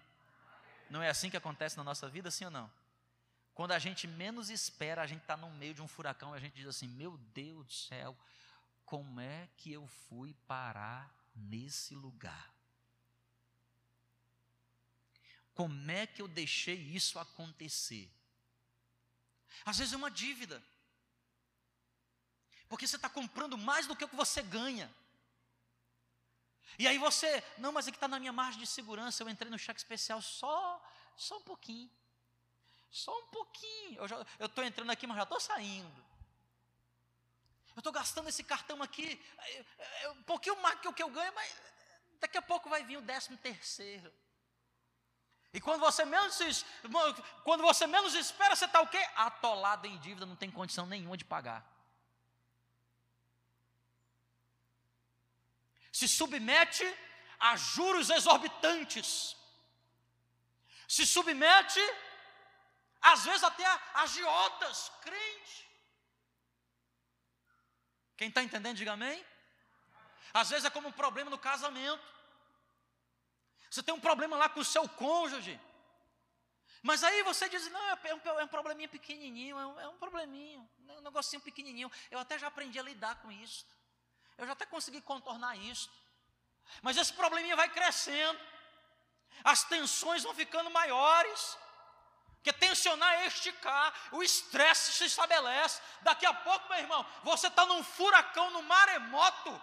Não 0.88 1.02
é 1.02 1.10
assim 1.10 1.28
que 1.28 1.36
acontece 1.36 1.76
na 1.76 1.84
nossa 1.84 2.08
vida, 2.08 2.30
sim 2.30 2.46
ou 2.46 2.50
não? 2.50 2.72
Quando 3.52 3.72
a 3.72 3.78
gente 3.78 4.08
menos 4.08 4.48
espera, 4.48 5.02
a 5.02 5.06
gente 5.06 5.20
está 5.20 5.36
no 5.36 5.50
meio 5.50 5.74
de 5.74 5.82
um 5.82 5.86
furacão 5.86 6.32
e 6.32 6.38
a 6.38 6.40
gente 6.40 6.54
diz 6.54 6.66
assim: 6.66 6.88
Meu 6.88 7.18
Deus 7.34 7.66
do 7.66 7.72
céu, 7.74 8.16
como 8.86 9.20
é 9.20 9.46
que 9.58 9.74
eu 9.74 9.86
fui 9.86 10.32
parar 10.48 11.14
nesse 11.34 11.94
lugar? 11.94 12.55
Como 15.56 15.90
é 15.90 16.06
que 16.06 16.20
eu 16.20 16.28
deixei 16.28 16.76
isso 16.76 17.18
acontecer? 17.18 18.06
Às 19.64 19.78
vezes 19.78 19.94
é 19.94 19.96
uma 19.96 20.10
dívida, 20.10 20.62
porque 22.68 22.86
você 22.86 22.96
está 22.96 23.08
comprando 23.08 23.56
mais 23.56 23.86
do 23.86 23.96
que 23.96 24.04
o 24.04 24.08
que 24.08 24.14
você 24.14 24.42
ganha. 24.42 24.94
E 26.78 26.86
aí 26.86 26.98
você, 26.98 27.42
não, 27.56 27.72
mas 27.72 27.88
aqui 27.88 27.96
está 27.96 28.06
na 28.06 28.20
minha 28.20 28.34
margem 28.34 28.60
de 28.60 28.66
segurança, 28.66 29.22
eu 29.22 29.30
entrei 29.30 29.50
no 29.50 29.58
cheque 29.58 29.80
especial 29.80 30.20
só, 30.20 30.60
só 31.16 31.38
um 31.38 31.42
pouquinho. 31.42 31.90
Só 32.90 33.18
um 33.18 33.26
pouquinho. 33.28 33.98
Eu 34.38 34.46
estou 34.46 34.62
entrando 34.62 34.90
aqui, 34.90 35.06
mas 35.06 35.16
já 35.16 35.22
estou 35.22 35.40
saindo. 35.40 36.04
Eu 37.74 37.80
estou 37.80 37.92
gastando 37.94 38.28
esse 38.28 38.44
cartão 38.44 38.82
aqui, 38.82 39.18
é, 39.38 39.64
é, 40.02 40.10
um 40.10 40.22
pouquinho 40.24 40.60
mais 40.60 40.78
que 40.80 40.88
o 40.88 40.92
que 40.92 41.02
eu 41.02 41.08
ganho, 41.08 41.32
mas 41.34 41.50
daqui 42.20 42.36
a 42.36 42.42
pouco 42.42 42.68
vai 42.68 42.84
vir 42.84 42.98
o 42.98 43.02
décimo 43.02 43.38
terceiro. 43.38 44.12
E 45.56 45.60
quando 45.66 45.80
você 45.80 46.04
menos, 46.04 46.66
quando 47.42 47.62
você 47.62 47.86
menos 47.86 48.12
espera, 48.14 48.54
você 48.54 48.66
está 48.66 48.82
o 48.82 48.88
quê? 48.94 49.02
Atolado 49.16 49.86
em 49.86 49.96
dívida, 50.04 50.26
não 50.26 50.36
tem 50.36 50.50
condição 50.50 50.84
nenhuma 50.86 51.16
de 51.16 51.24
pagar. 51.24 51.64
Se 55.90 56.06
submete 56.06 56.86
a 57.40 57.56
juros 57.56 58.10
exorbitantes. 58.10 59.34
Se 60.86 61.06
submete 61.06 61.80
às 63.00 63.24
vezes 63.24 63.42
até 63.42 63.64
agiotas, 63.94 64.92
crente. 65.00 65.58
Quem 68.18 68.28
está 68.28 68.42
entendendo, 68.42 68.76
diga 68.76 68.92
amém. 68.92 69.24
Às 70.34 70.50
vezes 70.50 70.66
é 70.66 70.70
como 70.76 70.88
um 70.88 70.92
problema 70.92 71.30
no 71.30 71.38
casamento. 71.38 72.15
Você 73.76 73.82
tem 73.82 73.94
um 73.94 74.00
problema 74.00 74.38
lá 74.38 74.48
com 74.48 74.60
o 74.60 74.64
seu 74.64 74.88
cônjuge. 74.88 75.60
Mas 76.82 77.04
aí 77.04 77.22
você 77.24 77.46
diz, 77.46 77.70
não, 77.70 77.86
é 77.88 78.14
um, 78.14 78.40
é 78.40 78.44
um 78.44 78.48
probleminha 78.48 78.88
pequenininho, 78.88 79.58
é 79.58 79.66
um, 79.66 79.80
é 79.80 79.88
um 79.88 79.98
probleminho, 79.98 80.66
é 80.88 80.92
um 80.92 81.02
negocinho 81.02 81.42
pequenininho. 81.42 81.92
Eu 82.10 82.18
até 82.18 82.38
já 82.38 82.46
aprendi 82.46 82.78
a 82.78 82.82
lidar 82.82 83.16
com 83.16 83.30
isso. 83.30 83.66
Eu 84.38 84.46
já 84.46 84.54
até 84.54 84.64
consegui 84.64 85.02
contornar 85.02 85.56
isso. 85.58 85.90
Mas 86.80 86.96
esse 86.96 87.12
probleminha 87.12 87.54
vai 87.54 87.68
crescendo. 87.68 88.40
As 89.44 89.62
tensões 89.64 90.22
vão 90.22 90.34
ficando 90.34 90.70
maiores. 90.70 91.58
Porque 92.36 92.54
tensionar 92.54 93.12
é 93.12 93.26
esticar, 93.26 93.92
o 94.12 94.22
estresse 94.22 94.94
se 94.94 95.04
estabelece. 95.04 95.82
Daqui 96.00 96.24
a 96.24 96.32
pouco, 96.32 96.66
meu 96.70 96.78
irmão, 96.78 97.04
você 97.22 97.48
está 97.48 97.66
num 97.66 97.84
furacão, 97.84 98.50
num 98.52 98.62
maremoto 98.62 99.62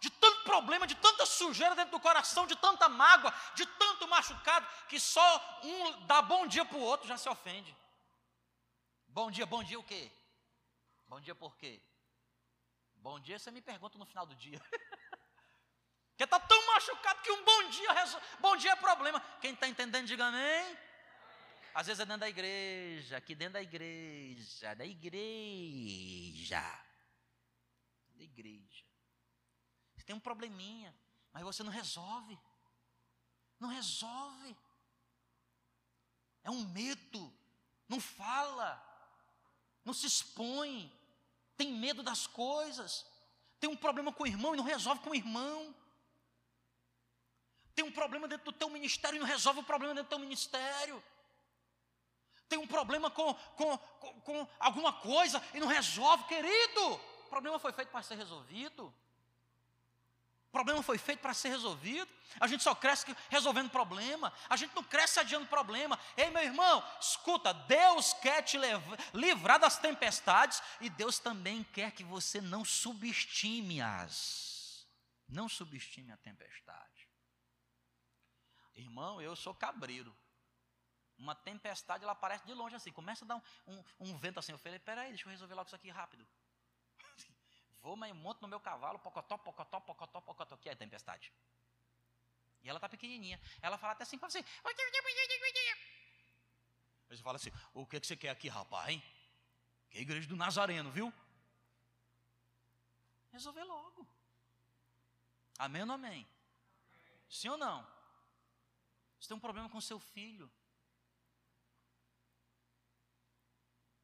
de 0.00 0.10
tanto 0.10 0.44
problema, 0.44 0.86
de 0.86 0.94
tanta 0.94 1.26
sujeira 1.26 1.74
dentro 1.74 1.92
do 1.92 2.00
coração, 2.00 2.46
de 2.46 2.56
tanta 2.56 2.88
mágoa, 2.88 3.34
de 3.54 3.66
tanto 3.66 4.06
machucado, 4.06 4.66
que 4.88 5.00
só 5.00 5.60
um 5.62 6.06
dá 6.06 6.22
bom 6.22 6.46
dia 6.46 6.64
para 6.64 6.76
o 6.76 6.82
outro 6.82 7.08
já 7.08 7.16
se 7.16 7.28
ofende. 7.28 7.76
Bom 9.08 9.30
dia, 9.30 9.46
bom 9.46 9.62
dia 9.62 9.78
o 9.78 9.82
quê? 9.82 10.10
Bom 11.08 11.20
dia 11.20 11.34
por 11.34 11.56
quê? 11.56 11.82
Bom 12.96 13.18
dia 13.18 13.38
você 13.38 13.50
me 13.50 13.60
pergunta 13.60 13.98
no 13.98 14.06
final 14.06 14.26
do 14.26 14.34
dia. 14.34 14.60
Porque 16.10 16.24
está 16.24 16.40
tão 16.40 16.66
machucado 16.66 17.22
que 17.22 17.30
um 17.30 17.44
bom 17.44 17.68
dia, 17.70 17.90
bom 18.40 18.56
dia 18.56 18.72
é 18.72 18.76
problema. 18.76 19.20
Quem 19.40 19.54
está 19.54 19.68
entendendo, 19.68 20.06
diga 20.06 20.26
amém. 20.26 20.78
Às 21.72 21.86
vezes 21.86 22.00
é 22.00 22.04
dentro 22.04 22.20
da 22.20 22.28
igreja, 22.28 23.16
aqui 23.16 23.36
dentro 23.36 23.54
da 23.54 23.62
igreja, 23.62 24.74
da 24.74 24.84
igreja. 24.84 26.60
Da 28.16 28.24
igreja 28.24 28.87
tem 30.08 30.16
um 30.16 30.20
probleminha, 30.20 30.94
mas 31.34 31.42
você 31.42 31.62
não 31.62 31.70
resolve. 31.70 32.38
Não 33.60 33.68
resolve. 33.68 34.56
É 36.42 36.50
um 36.50 36.64
medo. 36.64 37.30
Não 37.86 38.00
fala. 38.00 38.82
Não 39.84 39.92
se 39.92 40.06
expõe. 40.06 40.90
Tem 41.58 41.70
medo 41.74 42.02
das 42.02 42.26
coisas. 42.26 43.04
Tem 43.60 43.68
um 43.68 43.76
problema 43.76 44.10
com 44.10 44.22
o 44.22 44.26
irmão 44.26 44.54
e 44.54 44.56
não 44.56 44.64
resolve 44.64 45.02
com 45.02 45.10
o 45.10 45.14
irmão. 45.14 45.74
Tem 47.74 47.84
um 47.84 47.92
problema 47.92 48.26
dentro 48.26 48.50
do 48.50 48.58
teu 48.58 48.70
ministério 48.70 49.18
e 49.18 49.20
não 49.20 49.26
resolve 49.26 49.60
o 49.60 49.64
problema 49.64 49.92
dentro 49.92 50.08
do 50.08 50.16
teu 50.16 50.18
ministério. 50.18 51.04
Tem 52.48 52.58
um 52.58 52.66
problema 52.66 53.10
com, 53.10 53.34
com, 53.34 53.76
com, 53.76 54.20
com 54.22 54.48
alguma 54.58 54.90
coisa 54.90 55.44
e 55.52 55.60
não 55.60 55.66
resolve, 55.66 56.24
querido. 56.24 56.94
O 56.94 57.28
problema 57.28 57.58
foi 57.58 57.74
feito 57.74 57.90
para 57.90 58.02
ser 58.02 58.14
resolvido. 58.14 58.90
O 60.48 60.50
problema 60.50 60.82
foi 60.82 60.96
feito 60.96 61.20
para 61.20 61.34
ser 61.34 61.50
resolvido. 61.50 62.10
A 62.40 62.46
gente 62.46 62.62
só 62.62 62.74
cresce 62.74 63.14
resolvendo 63.28 63.68
problema. 63.70 64.32
A 64.48 64.56
gente 64.56 64.74
não 64.74 64.82
cresce 64.82 65.20
adiando 65.20 65.46
problema. 65.46 65.98
Ei, 66.16 66.30
meu 66.30 66.42
irmão, 66.42 66.82
escuta: 66.98 67.52
Deus 67.52 68.14
quer 68.14 68.42
te 68.42 68.56
livrar 69.12 69.60
das 69.60 69.78
tempestades 69.78 70.62
e 70.80 70.88
Deus 70.88 71.18
também 71.18 71.62
quer 71.64 71.92
que 71.92 72.02
você 72.02 72.40
não 72.40 72.64
subestime-as. 72.64 74.48
Não 75.28 75.50
subestime 75.50 76.10
a 76.12 76.16
tempestade. 76.16 77.10
Irmão, 78.74 79.20
eu 79.20 79.36
sou 79.36 79.54
cabreiro. 79.54 80.16
Uma 81.18 81.34
tempestade, 81.34 82.04
ela 82.04 82.12
aparece 82.12 82.46
de 82.46 82.54
longe 82.54 82.74
assim. 82.74 82.90
Começa 82.90 83.26
a 83.26 83.28
dar 83.28 83.36
um, 83.36 83.42
um, 83.66 83.84
um 84.00 84.16
vento 84.16 84.38
assim. 84.38 84.52
Eu 84.52 84.58
falei: 84.58 84.78
peraí, 84.78 85.10
deixa 85.10 85.26
eu 85.26 85.30
resolver 85.30 85.54
logo 85.54 85.66
isso 85.66 85.76
aqui 85.76 85.90
rápido. 85.90 86.26
Vou, 87.80 87.96
mas 87.96 88.14
monto 88.14 88.42
no 88.42 88.48
meu 88.48 88.60
cavalo, 88.60 88.98
pocotó, 88.98 89.38
pocotó, 89.38 89.80
pocotó, 89.80 90.20
pocotó, 90.20 90.56
que 90.56 90.68
é 90.68 90.74
tempestade. 90.74 91.32
E 92.62 92.68
ela 92.68 92.78
está 92.78 92.88
pequenininha. 92.88 93.40
Ela 93.62 93.78
fala 93.78 93.92
até 93.92 94.02
assim 94.02 94.18
para 94.18 94.28
você. 94.28 94.44
Aí 97.08 97.16
você 97.16 97.22
fala 97.22 97.36
assim, 97.36 97.52
o 97.72 97.86
que, 97.86 98.00
que 98.00 98.06
você 98.06 98.16
quer 98.16 98.30
aqui, 98.30 98.48
rapaz, 98.48 98.90
hein? 98.90 99.02
Que 99.90 99.98
é 99.98 100.00
a 100.00 100.02
igreja 100.02 100.28
do 100.28 100.36
Nazareno, 100.36 100.90
viu? 100.90 101.12
Resolver 103.32 103.64
logo. 103.64 104.06
Amém 105.58 105.82
ou 105.82 105.86
não 105.86 105.94
amém? 105.94 106.26
Sim 107.28 107.48
ou 107.48 107.58
não? 107.58 107.86
Você 109.18 109.28
tem 109.28 109.36
um 109.36 109.40
problema 109.40 109.68
com 109.68 109.80
seu 109.80 109.98
filho. 109.98 110.50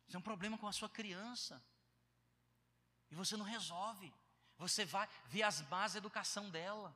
Você 0.04 0.12
tem 0.12 0.18
um 0.18 0.22
problema 0.22 0.58
com 0.58 0.66
a 0.66 0.72
sua 0.72 0.88
criança. 0.88 1.62
E 3.10 3.14
você 3.14 3.36
não 3.36 3.44
resolve. 3.44 4.12
Você 4.58 4.84
vai 4.84 5.08
ver 5.26 5.42
as 5.42 5.60
bases 5.62 5.94
da 5.94 5.98
educação 5.98 6.50
dela. 6.50 6.94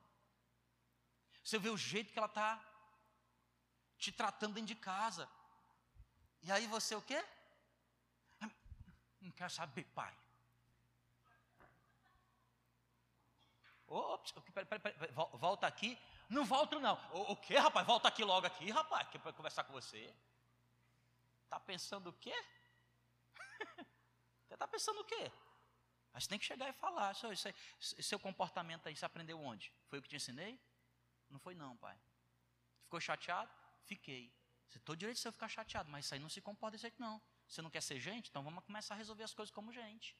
Você 1.42 1.58
vê 1.58 1.68
o 1.68 1.76
jeito 1.76 2.12
que 2.12 2.18
ela 2.18 2.28
está 2.28 2.62
te 3.98 4.12
tratando 4.12 4.54
dentro 4.54 4.68
de 4.68 4.76
casa. 4.76 5.28
E 6.42 6.52
aí 6.52 6.66
você 6.66 6.94
o 6.94 7.02
quê? 7.02 7.24
Não 9.20 9.32
quero 9.32 9.50
saber, 9.50 9.84
pai. 9.94 10.16
Ops, 13.86 14.32
pera, 14.52 14.66
pera, 14.66 14.80
pera, 14.80 15.12
volta 15.34 15.66
aqui. 15.66 15.98
Não 16.28 16.44
volto 16.44 16.78
não. 16.78 16.94
O, 17.12 17.32
o 17.32 17.38
rapaz? 17.58 17.86
Volta 17.86 18.08
aqui 18.08 18.22
logo 18.22 18.46
aqui, 18.46 18.70
rapaz, 18.70 19.08
que 19.08 19.18
para 19.18 19.32
conversar 19.32 19.64
com 19.64 19.72
você. 19.72 20.14
Está 21.44 21.58
pensando 21.58 22.10
o 22.10 22.12
quê? 22.12 22.34
Você 24.46 24.54
está 24.54 24.68
pensando 24.68 25.00
o 25.00 25.04
quê? 25.04 25.32
Mas 26.18 26.26
tem 26.26 26.36
que 26.36 26.44
chegar 26.44 26.68
e 26.68 26.72
falar. 26.72 27.12
Esse, 27.32 28.02
seu 28.02 28.18
comportamento 28.18 28.88
aí, 28.88 28.96
você 28.96 29.04
aprendeu 29.04 29.40
onde? 29.40 29.72
Foi 29.86 30.00
o 30.00 30.02
que 30.02 30.08
te 30.08 30.16
ensinei? 30.16 30.58
Não 31.30 31.38
foi 31.38 31.54
não, 31.54 31.76
pai. 31.76 31.96
Ficou 32.82 33.00
chateado? 33.00 33.48
Fiquei. 33.84 34.34
Você 34.66 34.80
tem 34.80 34.96
direito 34.96 35.14
de 35.14 35.22
você 35.22 35.30
ficar 35.30 35.48
chateado, 35.48 35.88
mas 35.88 36.06
isso 36.06 36.14
aí 36.14 36.18
não 36.18 36.28
se 36.28 36.40
comporta 36.40 36.72
desse 36.72 36.82
jeito, 36.82 37.00
não. 37.00 37.22
Você 37.46 37.62
não 37.62 37.70
quer 37.70 37.82
ser 37.82 38.00
gente? 38.00 38.30
Então 38.30 38.42
vamos 38.42 38.64
começar 38.64 38.94
a 38.94 38.96
resolver 38.96 39.22
as 39.22 39.32
coisas 39.32 39.54
como 39.54 39.72
gente. 39.72 40.16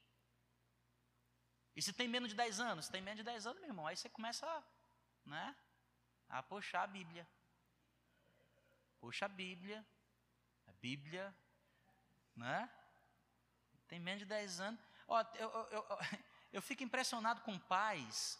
E 1.74 1.82
se 1.82 1.92
tem 1.92 2.06
menos 2.06 2.28
de 2.28 2.36
10 2.36 2.60
anos? 2.60 2.84
Se 2.84 2.92
tem 2.92 3.02
menos 3.02 3.18
de 3.18 3.24
10 3.24 3.48
anos, 3.48 3.60
meu 3.60 3.70
irmão, 3.70 3.84
aí 3.84 3.96
você 3.96 4.08
começa 4.08 4.46
a, 4.46 4.62
né, 5.24 5.56
a 6.28 6.44
puxar 6.44 6.84
a 6.84 6.86
Bíblia. 6.86 7.26
Puxa 9.00 9.24
a 9.24 9.28
Bíblia. 9.28 9.84
A 10.68 10.72
Bíblia, 10.74 11.34
né? 12.36 12.70
Tem 13.88 13.98
menos 13.98 14.20
de 14.20 14.26
10 14.26 14.60
anos. 14.60 14.87
Ó, 15.08 15.24
eu, 15.34 15.50
eu, 15.50 15.68
eu, 15.70 15.98
eu 16.52 16.62
fico 16.62 16.84
impressionado 16.84 17.40
com 17.40 17.58
pais, 17.58 18.38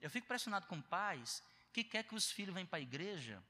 eu 0.00 0.10
fico 0.10 0.26
impressionado 0.26 0.66
com 0.66 0.80
pais 0.80 1.42
que 1.72 1.82
quer 1.82 2.04
que 2.04 2.14
os 2.14 2.30
filhos 2.30 2.54
venham 2.54 2.66
para 2.66 2.78
a 2.78 2.82
igreja. 2.82 3.42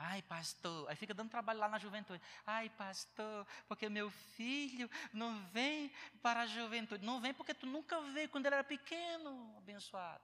Ai, 0.00 0.22
pastor, 0.22 0.88
aí 0.88 0.94
fica 0.94 1.12
dando 1.12 1.30
trabalho 1.30 1.58
lá 1.58 1.68
na 1.68 1.78
juventude. 1.78 2.22
Ai, 2.46 2.68
pastor, 2.70 3.46
porque 3.66 3.88
meu 3.88 4.10
filho 4.10 4.88
não 5.12 5.44
vem 5.46 5.92
para 6.22 6.42
a 6.42 6.46
juventude. 6.46 7.04
Não 7.04 7.20
vem 7.20 7.34
porque 7.34 7.52
tu 7.52 7.66
nunca 7.66 8.00
veio 8.00 8.28
quando 8.28 8.46
ele 8.46 8.54
era 8.54 8.64
pequeno, 8.64 9.56
abençoado. 9.58 10.22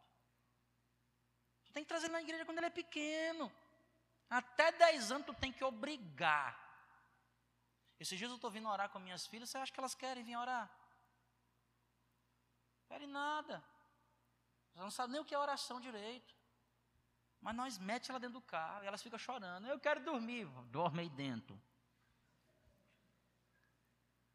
Tu 1.65 1.73
tem 1.73 1.83
que 1.83 1.89
trazer 1.89 2.09
na 2.09 2.23
igreja 2.23 2.45
quando 2.45 2.59
ele 2.59 2.69
é 2.69 2.71
pequeno. 2.71 3.51
Até 4.31 4.71
10 4.71 5.11
anos 5.11 5.27
tu 5.27 5.35
tem 5.35 5.53
que 5.53 5.65
obrigar. 5.65 6.57
Esses 7.99 8.17
dias 8.17 8.31
eu 8.31 8.37
estou 8.37 8.51
vindo 8.51 8.69
orar 8.69 8.89
com 8.91 9.01
minhas 9.01 9.27
filhas, 9.27 9.51
você 9.51 9.59
acha 9.59 9.73
que 9.73 9.81
elas 9.81 9.95
querem 9.95 10.23
vir 10.23 10.37
orar? 10.37 10.71
Querem 12.95 13.09
nada. 13.09 13.55
Elas 14.73 14.85
não 14.85 14.91
sabem 14.93 15.15
nem 15.15 15.21
o 15.21 15.25
que 15.25 15.35
é 15.35 15.39
oração 15.39 15.81
direito. 15.81 16.33
Mas 17.41 17.57
nós 17.57 17.77
mete 17.77 18.09
ela 18.09 18.21
dentro 18.21 18.35
do 18.35 18.41
carro 18.41 18.85
e 18.85 18.87
elas 18.87 19.03
ficam 19.03 19.19
chorando. 19.19 19.67
Eu 19.67 19.81
quero 19.81 20.05
dormir. 20.05 20.47
Dorme 20.67 21.01
aí 21.01 21.09
dentro. 21.09 21.61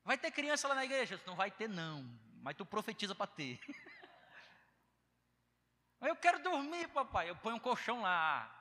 Vai 0.04 0.18
ter 0.18 0.30
criança 0.32 0.68
lá 0.68 0.76
na 0.76 0.84
igreja? 0.84 1.22
Não 1.26 1.38
vai 1.38 1.50
ter, 1.50 1.70
não. 1.70 2.04
Mas 2.42 2.58
tu 2.58 2.66
profetiza 2.66 3.16
para 3.16 3.28
ter. 3.28 3.62
Eu 6.02 6.18
quero 6.18 6.44
dormir, 6.44 6.90
papai. 6.90 7.30
Eu 7.30 7.38
ponho 7.38 7.56
um 7.56 7.60
colchão 7.60 8.02
lá. 8.02 8.54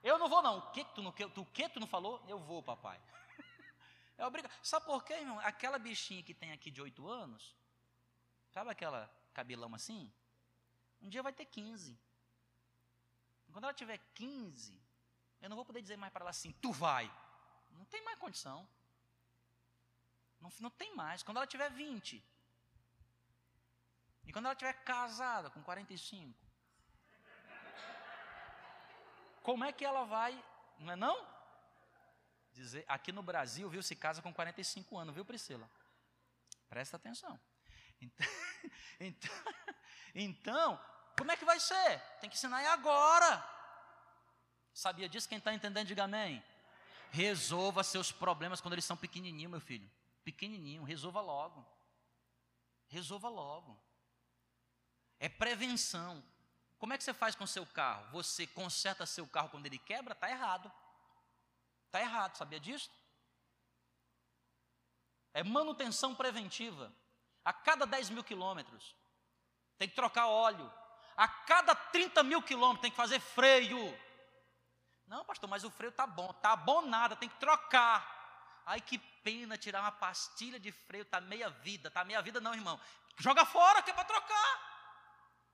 Eu 0.00 0.16
não 0.16 0.28
vou, 0.28 0.42
não. 0.42 0.58
O 0.58 0.70
que 0.70 0.84
tu 0.84 1.02
não, 1.02 1.10
o 1.10 1.46
que 1.46 1.68
tu 1.68 1.80
não 1.80 1.88
falou? 1.88 2.24
Eu 2.28 2.38
vou, 2.38 2.62
papai. 2.62 3.00
É 4.16 4.24
obrigado. 4.24 4.52
Sabe 4.62 4.86
por 4.86 5.02
quê, 5.02 5.14
irmão? 5.14 5.40
Aquela 5.40 5.78
bichinha 5.78 6.22
que 6.22 6.34
tem 6.34 6.52
aqui 6.52 6.70
de 6.70 6.82
oito 6.82 7.08
anos, 7.08 7.56
sabe 8.50 8.70
aquela 8.70 9.10
cabelão 9.30 9.74
assim, 9.74 10.12
um 11.00 11.08
dia 11.08 11.22
vai 11.22 11.32
ter 11.32 11.46
15. 11.46 11.98
Quando 13.52 13.64
ela 13.64 13.74
tiver 13.74 13.98
15, 14.14 14.80
eu 15.40 15.48
não 15.48 15.56
vou 15.56 15.64
poder 15.64 15.82
dizer 15.82 15.96
mais 15.96 16.12
para 16.12 16.22
ela 16.22 16.30
assim, 16.30 16.52
tu 16.52 16.72
vai. 16.72 17.10
Não 17.72 17.84
tem 17.86 18.02
mais 18.04 18.18
condição. 18.18 18.68
Não, 20.40 20.50
não 20.60 20.70
tem 20.70 20.94
mais. 20.94 21.22
Quando 21.22 21.38
ela 21.38 21.46
tiver 21.46 21.70
20. 21.70 22.22
E 24.26 24.32
quando 24.32 24.46
ela 24.46 24.54
tiver 24.54 24.72
casada 24.84 25.50
com 25.50 25.62
45. 25.62 26.38
Como 29.42 29.64
é 29.64 29.72
que 29.72 29.84
ela 29.84 30.04
vai, 30.04 30.32
não 30.78 30.92
é 30.92 30.96
não? 30.96 31.26
Dizer, 32.52 32.84
aqui 32.86 33.10
no 33.10 33.22
Brasil, 33.22 33.68
viu, 33.68 33.82
se 33.82 33.96
casa 33.96 34.20
com 34.20 34.32
45 34.32 34.98
anos, 34.98 35.14
viu, 35.14 35.24
Priscila? 35.24 35.68
Presta 36.68 36.96
atenção. 36.96 37.40
Então, 38.00 38.26
então, 39.00 39.30
então, 40.14 40.80
como 41.16 41.30
é 41.30 41.36
que 41.36 41.44
vai 41.44 41.60
ser? 41.60 42.00
Tem 42.20 42.30
que 42.30 42.36
ensinar 42.36 42.66
agora. 42.72 43.44
Sabia 44.72 45.08
disso? 45.08 45.28
Quem 45.28 45.38
está 45.38 45.52
entendendo, 45.52 45.86
diga 45.86 46.04
amém. 46.04 46.42
Resolva 47.10 47.82
seus 47.82 48.10
problemas 48.12 48.60
quando 48.60 48.74
eles 48.74 48.84
são 48.84 48.96
pequenininhos, 48.96 49.50
meu 49.50 49.60
filho. 49.60 49.90
Pequenininho, 50.24 50.82
resolva 50.82 51.20
logo. 51.20 51.66
Resolva 52.88 53.28
logo. 53.28 53.78
É 55.18 55.28
prevenção. 55.28 56.24
Como 56.78 56.92
é 56.94 56.98
que 56.98 57.04
você 57.04 57.12
faz 57.12 57.34
com 57.34 57.46
seu 57.46 57.66
carro? 57.66 58.10
Você 58.12 58.46
conserta 58.46 59.04
seu 59.04 59.26
carro 59.26 59.50
quando 59.50 59.66
ele 59.66 59.78
quebra? 59.78 60.14
Está 60.14 60.30
errado. 60.30 60.72
Está 61.86 62.00
errado, 62.00 62.36
sabia 62.36 62.58
disso? 62.58 62.90
É 65.34 65.42
manutenção 65.42 66.14
preventiva. 66.14 66.92
A 67.50 67.52
cada 67.52 67.84
10 67.84 68.10
mil 68.10 68.22
quilômetros, 68.22 68.94
tem 69.76 69.88
que 69.88 69.96
trocar 69.96 70.28
óleo. 70.28 70.72
A 71.16 71.26
cada 71.26 71.74
30 71.74 72.22
mil 72.22 72.40
quilômetros, 72.40 72.80
tem 72.80 72.92
que 72.92 72.96
fazer 72.96 73.18
freio. 73.18 73.76
Não, 75.04 75.24
pastor, 75.24 75.50
mas 75.50 75.64
o 75.64 75.70
freio 75.70 75.90
está 75.90 76.06
bom. 76.06 76.30
Está 76.30 76.54
bom 76.54 76.82
nada, 76.82 77.16
tem 77.16 77.28
que 77.28 77.40
trocar. 77.40 78.62
Ai, 78.64 78.80
que 78.80 78.98
pena 78.98 79.58
tirar 79.58 79.80
uma 79.80 79.90
pastilha 79.90 80.60
de 80.60 80.70
freio, 80.70 81.02
está 81.02 81.20
meia 81.20 81.50
vida. 81.50 81.88
Está 81.88 82.04
meia 82.04 82.22
vida, 82.22 82.40
não, 82.40 82.54
irmão. 82.54 82.80
Joga 83.16 83.44
fora, 83.44 83.82
que 83.82 83.90
é 83.90 83.94
para 83.94 84.04
trocar. 84.04 84.52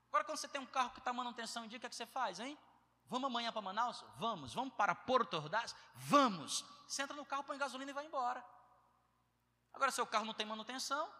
Agora, 0.09 0.23
quando 0.23 0.37
você 0.37 0.47
tem 0.47 0.61
um 0.61 0.67
carro 0.67 0.91
que 0.91 0.99
está 0.99 1.11
manutenção 1.11 1.65
em 1.65 1.67
dia, 1.67 1.77
o 1.77 1.79
que, 1.79 1.87
é 1.87 1.89
que 1.89 1.95
você 1.95 2.05
faz, 2.05 2.39
hein? 2.39 2.55
Vamos 3.07 3.25
amanhã 3.25 3.51
para 3.51 3.63
Manaus? 3.63 4.05
Vamos. 4.17 4.53
Vamos 4.53 4.75
para 4.75 4.93
Porto 4.93 5.37
Ordaz? 5.37 5.75
Vamos. 5.95 6.63
Você 6.87 7.01
entra 7.01 7.17
no 7.17 7.25
carro, 7.25 7.43
põe 7.43 7.57
gasolina 7.57 7.89
e 7.89 7.93
vai 7.95 8.05
embora. 8.05 8.45
Agora, 9.73 9.89
seu 9.89 10.05
carro 10.05 10.25
não 10.25 10.35
tem 10.35 10.45
manutenção. 10.45 11.11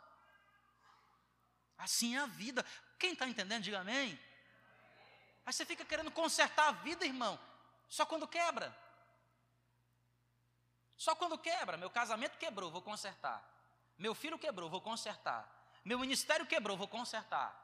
Assim 1.78 2.16
é 2.16 2.20
a 2.20 2.26
vida. 2.26 2.66
Quem 2.98 3.13
está 3.13 3.28
entendendo, 3.28 3.63
diga 3.63 3.80
amém. 3.80 4.20
Aí 5.46 5.54
você 5.54 5.66
fica 5.66 5.86
querendo 5.86 6.12
consertar 6.12 6.70
a 6.70 6.72
vida, 6.72 7.06
irmão, 7.06 7.40
só 7.88 8.06
quando 8.06 8.28
quebra. 8.28 8.76
Só 10.98 11.16
quando 11.16 11.38
quebra. 11.38 11.78
Meu 11.78 11.90
casamento 11.90 12.38
quebrou, 12.38 12.72
vou 12.72 12.82
consertar. 12.82 13.44
Meu 13.98 14.13
filho 14.13 14.38
quebrou, 14.38 14.70
vou 14.70 14.82
consertar. 14.82 15.48
Meu 15.86 16.00
ministério 16.00 16.46
quebrou, 16.46 16.76
vou 16.76 16.88
consertar. 16.88 17.56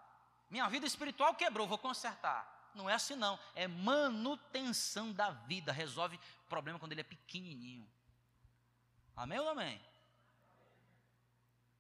Minha 0.49 0.69
vida 0.69 0.86
espiritual 0.86 1.36
quebrou, 1.36 1.67
vou 1.67 1.78
consertar. 1.78 2.71
Não 2.73 2.89
é 2.89 2.93
assim 2.93 3.15
não, 3.15 3.39
é 3.54 3.67
manutenção 3.67 5.12
da 5.12 5.30
vida, 5.30 5.71
resolve 5.71 6.19
problema 6.47 6.80
quando 6.80 6.91
ele 6.91 7.02
é 7.02 7.04
pequenininho. 7.04 7.88
Amém 9.15 9.39
ou 9.39 9.45
não 9.45 9.52
amém? 9.52 9.82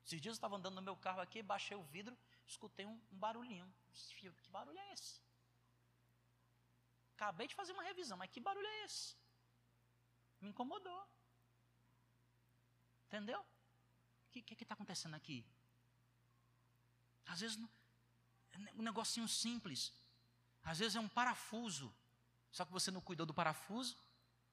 Esses 0.05 0.21
dias 0.21 0.33
eu 0.33 0.37
estava 0.37 0.55
andando 0.57 0.75
no 0.75 0.81
meu 0.81 0.95
carro 0.95 1.21
aqui, 1.21 1.41
baixei 1.41 1.77
o 1.77 1.83
vidro, 1.83 2.17
escutei 2.45 2.85
um, 2.85 2.99
um 3.11 3.17
barulhinho. 3.17 3.71
Que 4.19 4.49
barulho 4.49 4.77
é 4.77 4.93
esse? 4.93 5.21
Acabei 7.15 7.47
de 7.47 7.55
fazer 7.55 7.71
uma 7.71 7.83
revisão, 7.83 8.17
mas 8.17 8.29
que 8.29 8.39
barulho 8.39 8.67
é 8.67 8.85
esse? 8.85 9.15
Me 10.41 10.49
incomodou. 10.49 11.07
Entendeu? 13.07 13.39
O 13.39 14.31
que 14.31 14.53
está 14.63 14.73
acontecendo 14.73 15.15
aqui? 15.15 15.45
Às 17.25 17.39
vezes 17.39 17.57
um 18.75 18.81
negocinho 18.81 19.27
simples. 19.27 19.93
Às 20.63 20.79
vezes 20.79 20.95
é 20.95 20.99
um 20.99 21.07
parafuso. 21.07 21.93
Só 22.51 22.65
que 22.65 22.71
você 22.71 22.91
não 22.91 23.01
cuidou 23.01 23.25
do 23.25 23.33
parafuso. 23.33 23.95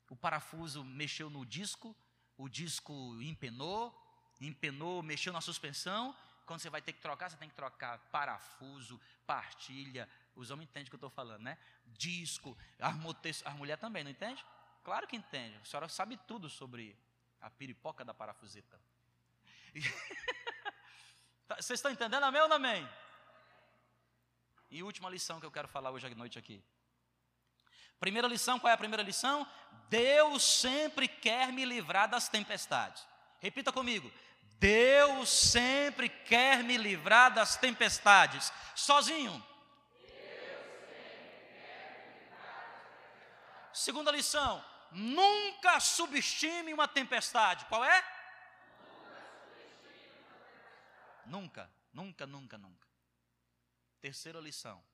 O 0.08 0.16
parafuso 0.16 0.84
mexeu 0.84 1.30
no 1.30 1.46
disco, 1.46 1.96
o 2.36 2.48
disco 2.48 2.92
empenou, 3.22 3.96
empenou, 4.40 5.02
mexeu 5.02 5.32
na 5.32 5.40
suspensão. 5.40 6.14
Quando 6.46 6.60
você 6.60 6.70
vai 6.70 6.82
ter 6.82 6.92
que 6.92 7.00
trocar, 7.00 7.30
você 7.30 7.36
tem 7.36 7.48
que 7.48 7.54
trocar 7.54 7.98
parafuso, 8.10 9.00
partilha. 9.26 10.08
Os 10.34 10.50
homens 10.50 10.68
entendem 10.68 10.86
o 10.86 10.90
que 10.90 10.94
eu 10.94 10.98
estou 10.98 11.10
falando, 11.10 11.42
né? 11.42 11.58
Disco, 11.86 12.56
armote... 12.78 13.42
a 13.44 13.50
mulher 13.50 13.76
também, 13.76 14.02
não 14.02 14.10
entende? 14.10 14.44
Claro 14.82 15.06
que 15.06 15.16
entende. 15.16 15.56
A 15.58 15.64
senhora 15.64 15.88
sabe 15.88 16.16
tudo 16.26 16.48
sobre 16.48 16.96
a 17.40 17.50
piripoca 17.50 18.04
da 18.04 18.14
parafuseta. 18.14 18.80
Tá, 21.46 21.56
vocês 21.56 21.78
estão 21.78 21.90
entendendo? 21.90 22.22
Amém 22.22 22.40
ou 22.42 22.48
não 22.48 22.54
amém? 22.54 22.88
E 24.70 24.84
última 24.84 25.10
lição 25.10 25.40
que 25.40 25.46
eu 25.46 25.50
quero 25.50 25.66
falar 25.66 25.90
hoje 25.90 26.06
à 26.06 26.10
noite 26.10 26.38
aqui. 26.38 26.62
Primeira 27.98 28.28
lição, 28.28 28.60
qual 28.60 28.70
é 28.70 28.74
a 28.74 28.78
primeira 28.78 29.02
lição? 29.02 29.44
Deus 29.88 30.44
sempre 30.44 31.08
quer 31.08 31.52
me 31.52 31.64
livrar 31.64 32.08
das 32.08 32.28
tempestades. 32.28 33.04
Repita 33.40 33.72
comigo. 33.72 34.12
Deus 34.60 35.30
sempre 35.30 36.06
quer 36.06 36.62
me 36.62 36.76
livrar 36.76 37.32
das 37.32 37.56
tempestades. 37.56 38.52
Sozinho. 38.76 39.42
Segunda 43.72 44.12
lição. 44.12 44.62
Nunca 44.92 45.80
subestime 45.80 46.74
uma 46.74 46.86
tempestade. 46.86 47.64
Qual 47.64 47.82
é? 47.82 48.04
Nunca, 51.24 51.70
nunca, 51.90 52.26
nunca, 52.26 52.58
nunca. 52.58 52.86
Terceira 53.98 54.40
lição. 54.40 54.84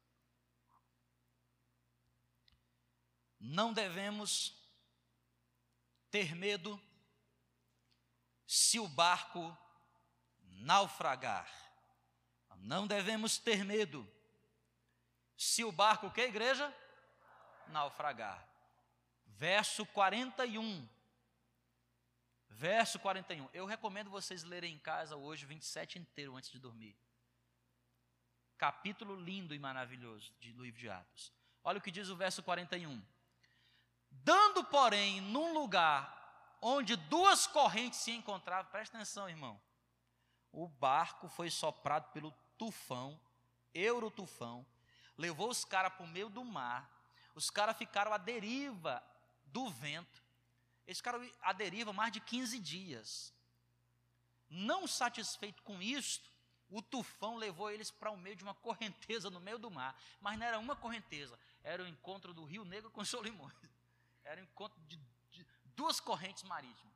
Não 3.40 3.72
devemos 3.72 4.54
ter 6.08 6.36
medo 6.36 6.80
se 8.46 8.78
o 8.78 8.88
barco 8.88 9.56
naufragar. 10.60 11.50
Não 12.58 12.86
devemos 12.86 13.38
ter 13.38 13.64
medo 13.64 14.08
se 15.36 15.62
o 15.62 15.70
barco, 15.70 16.10
que 16.10 16.22
igreja? 16.22 16.74
Naufragar. 17.68 18.42
Verso 19.26 19.84
41. 19.86 20.88
Verso 22.48 22.98
41. 22.98 23.48
Eu 23.52 23.66
recomendo 23.66 24.10
vocês 24.10 24.42
lerem 24.42 24.74
em 24.74 24.78
casa 24.78 25.16
hoje 25.16 25.44
27 25.44 25.98
inteiro 25.98 26.34
antes 26.34 26.50
de 26.50 26.58
dormir 26.58 26.96
capítulo 28.56 29.16
lindo 29.16 29.54
e 29.54 29.58
maravilhoso 29.58 30.32
de 30.40 30.52
livro 30.52 30.80
de 30.80 30.88
Atos. 30.88 31.32
Olha 31.62 31.78
o 31.78 31.80
que 31.80 31.90
diz 31.90 32.08
o 32.08 32.16
verso 32.16 32.42
41. 32.42 33.02
Dando, 34.10 34.64
porém, 34.64 35.20
num 35.20 35.52
lugar 35.52 36.25
onde 36.60 36.96
duas 36.96 37.46
correntes 37.46 38.00
se 38.00 38.10
encontravam, 38.10 38.70
presta 38.70 38.96
atenção, 38.96 39.28
irmão. 39.28 39.60
O 40.52 40.68
barco 40.68 41.28
foi 41.28 41.50
soprado 41.50 42.10
pelo 42.12 42.32
tufão, 42.56 43.20
eurotufão, 43.74 44.66
levou 45.16 45.50
os 45.50 45.64
caras 45.64 45.92
para 45.92 46.04
o 46.04 46.08
meio 46.08 46.28
do 46.28 46.44
mar. 46.44 46.90
Os 47.34 47.50
caras 47.50 47.76
ficaram 47.76 48.12
à 48.12 48.18
deriva 48.18 49.02
do 49.46 49.68
vento. 49.68 50.22
Eles 50.86 50.98
ficaram 50.98 51.30
à 51.42 51.52
deriva 51.52 51.92
mais 51.92 52.12
de 52.12 52.20
15 52.20 52.58
dias. 52.58 53.34
Não 54.48 54.86
satisfeito 54.86 55.62
com 55.62 55.82
isto, 55.82 56.30
o 56.68 56.80
tufão 56.82 57.36
levou 57.36 57.70
eles 57.70 57.90
para 57.90 58.10
o 58.10 58.16
meio 58.16 58.36
de 58.36 58.42
uma 58.42 58.54
correnteza 58.54 59.30
no 59.30 59.40
meio 59.40 59.58
do 59.58 59.70
mar. 59.70 59.98
Mas 60.20 60.38
não 60.38 60.46
era 60.46 60.58
uma 60.58 60.76
correnteza, 60.76 61.38
era 61.62 61.82
o 61.82 61.86
encontro 61.86 62.32
do 62.32 62.44
Rio 62.44 62.64
Negro 62.64 62.90
com 62.90 63.04
Solimões. 63.04 63.54
Era 64.24 64.40
o 64.40 64.44
encontro 64.44 64.80
de, 64.82 64.98
duas 65.76 66.00
correntes 66.00 66.42
marítimas. 66.42 66.94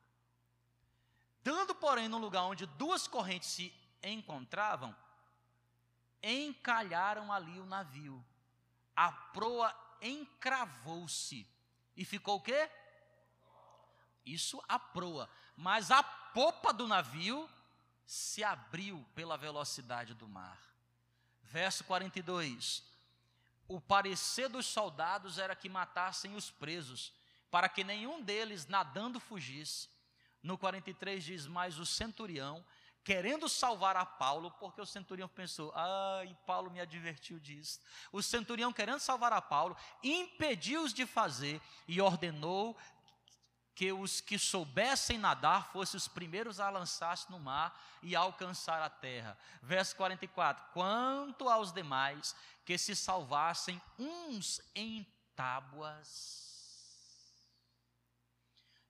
Dando, 1.42 1.74
porém, 1.74 2.08
no 2.08 2.18
lugar 2.18 2.42
onde 2.42 2.66
duas 2.66 3.06
correntes 3.06 3.48
se 3.48 3.72
encontravam, 4.02 4.94
encalharam 6.22 7.32
ali 7.32 7.58
o 7.58 7.66
navio. 7.66 8.24
A 8.94 9.10
proa 9.12 9.74
encravou-se. 10.02 11.46
E 11.96 12.04
ficou 12.04 12.38
o 12.38 12.42
quê? 12.42 12.70
Isso 14.24 14.62
a 14.68 14.78
proa. 14.78 15.28
Mas 15.57 15.90
a 15.90 16.02
popa 16.02 16.72
do 16.72 16.86
navio 16.86 17.48
se 18.07 18.42
abriu 18.42 19.07
pela 19.14 19.36
velocidade 19.36 20.14
do 20.14 20.28
mar. 20.28 20.59
Verso 21.42 21.84
42. 21.84 22.84
O 23.68 23.80
parecer 23.80 24.48
dos 24.48 24.66
soldados 24.66 25.38
era 25.38 25.55
que 25.55 25.68
matassem 25.68 26.34
os 26.34 26.50
presos, 26.50 27.12
para 27.51 27.68
que 27.68 27.82
nenhum 27.82 28.22
deles 28.22 28.66
nadando 28.66 29.18
fugisse. 29.18 29.88
No 30.42 30.57
43 30.57 31.22
diz: 31.22 31.46
Mas 31.46 31.78
o 31.78 31.84
centurião, 31.84 32.64
querendo 33.05 33.48
salvar 33.48 33.96
a 33.96 34.07
Paulo, 34.07 34.51
porque 34.53 34.80
o 34.80 34.86
centurião 34.86 35.28
pensou: 35.28 35.72
ai, 35.74 36.36
Paulo 36.46 36.70
me 36.70 36.80
advertiu 36.80 37.38
disso. 37.38 37.80
O 38.12 38.22
centurião, 38.22 38.72
querendo 38.72 39.01
salvar 39.01 39.32
a 39.32 39.42
Paulo, 39.42 39.76
impediu-os 40.03 40.94
de 40.94 41.05
fazer 41.07 41.61
e 41.86 42.01
ordenou 42.01 42.76
que 43.74 43.92
os 43.92 44.20
que 44.20 44.38
soubessem 44.38 45.16
nadar 45.18 45.72
fossem 45.72 45.96
os 45.96 46.07
primeiros 46.07 46.61
a 46.61 46.68
lançar-se 46.68 47.30
no 47.30 47.38
mar 47.38 47.78
e 48.03 48.14
alcançar 48.14 48.80
a 48.82 48.90
terra. 48.90 49.36
Verso 49.62 49.96
44: 49.96 50.64
Quanto 50.72 51.48
aos 51.48 51.72
demais, 51.72 52.34
que 52.64 52.78
se 52.78 52.94
salvassem 52.94 53.80
uns 53.98 54.61
em 54.74 55.07
tábuas 55.34 56.49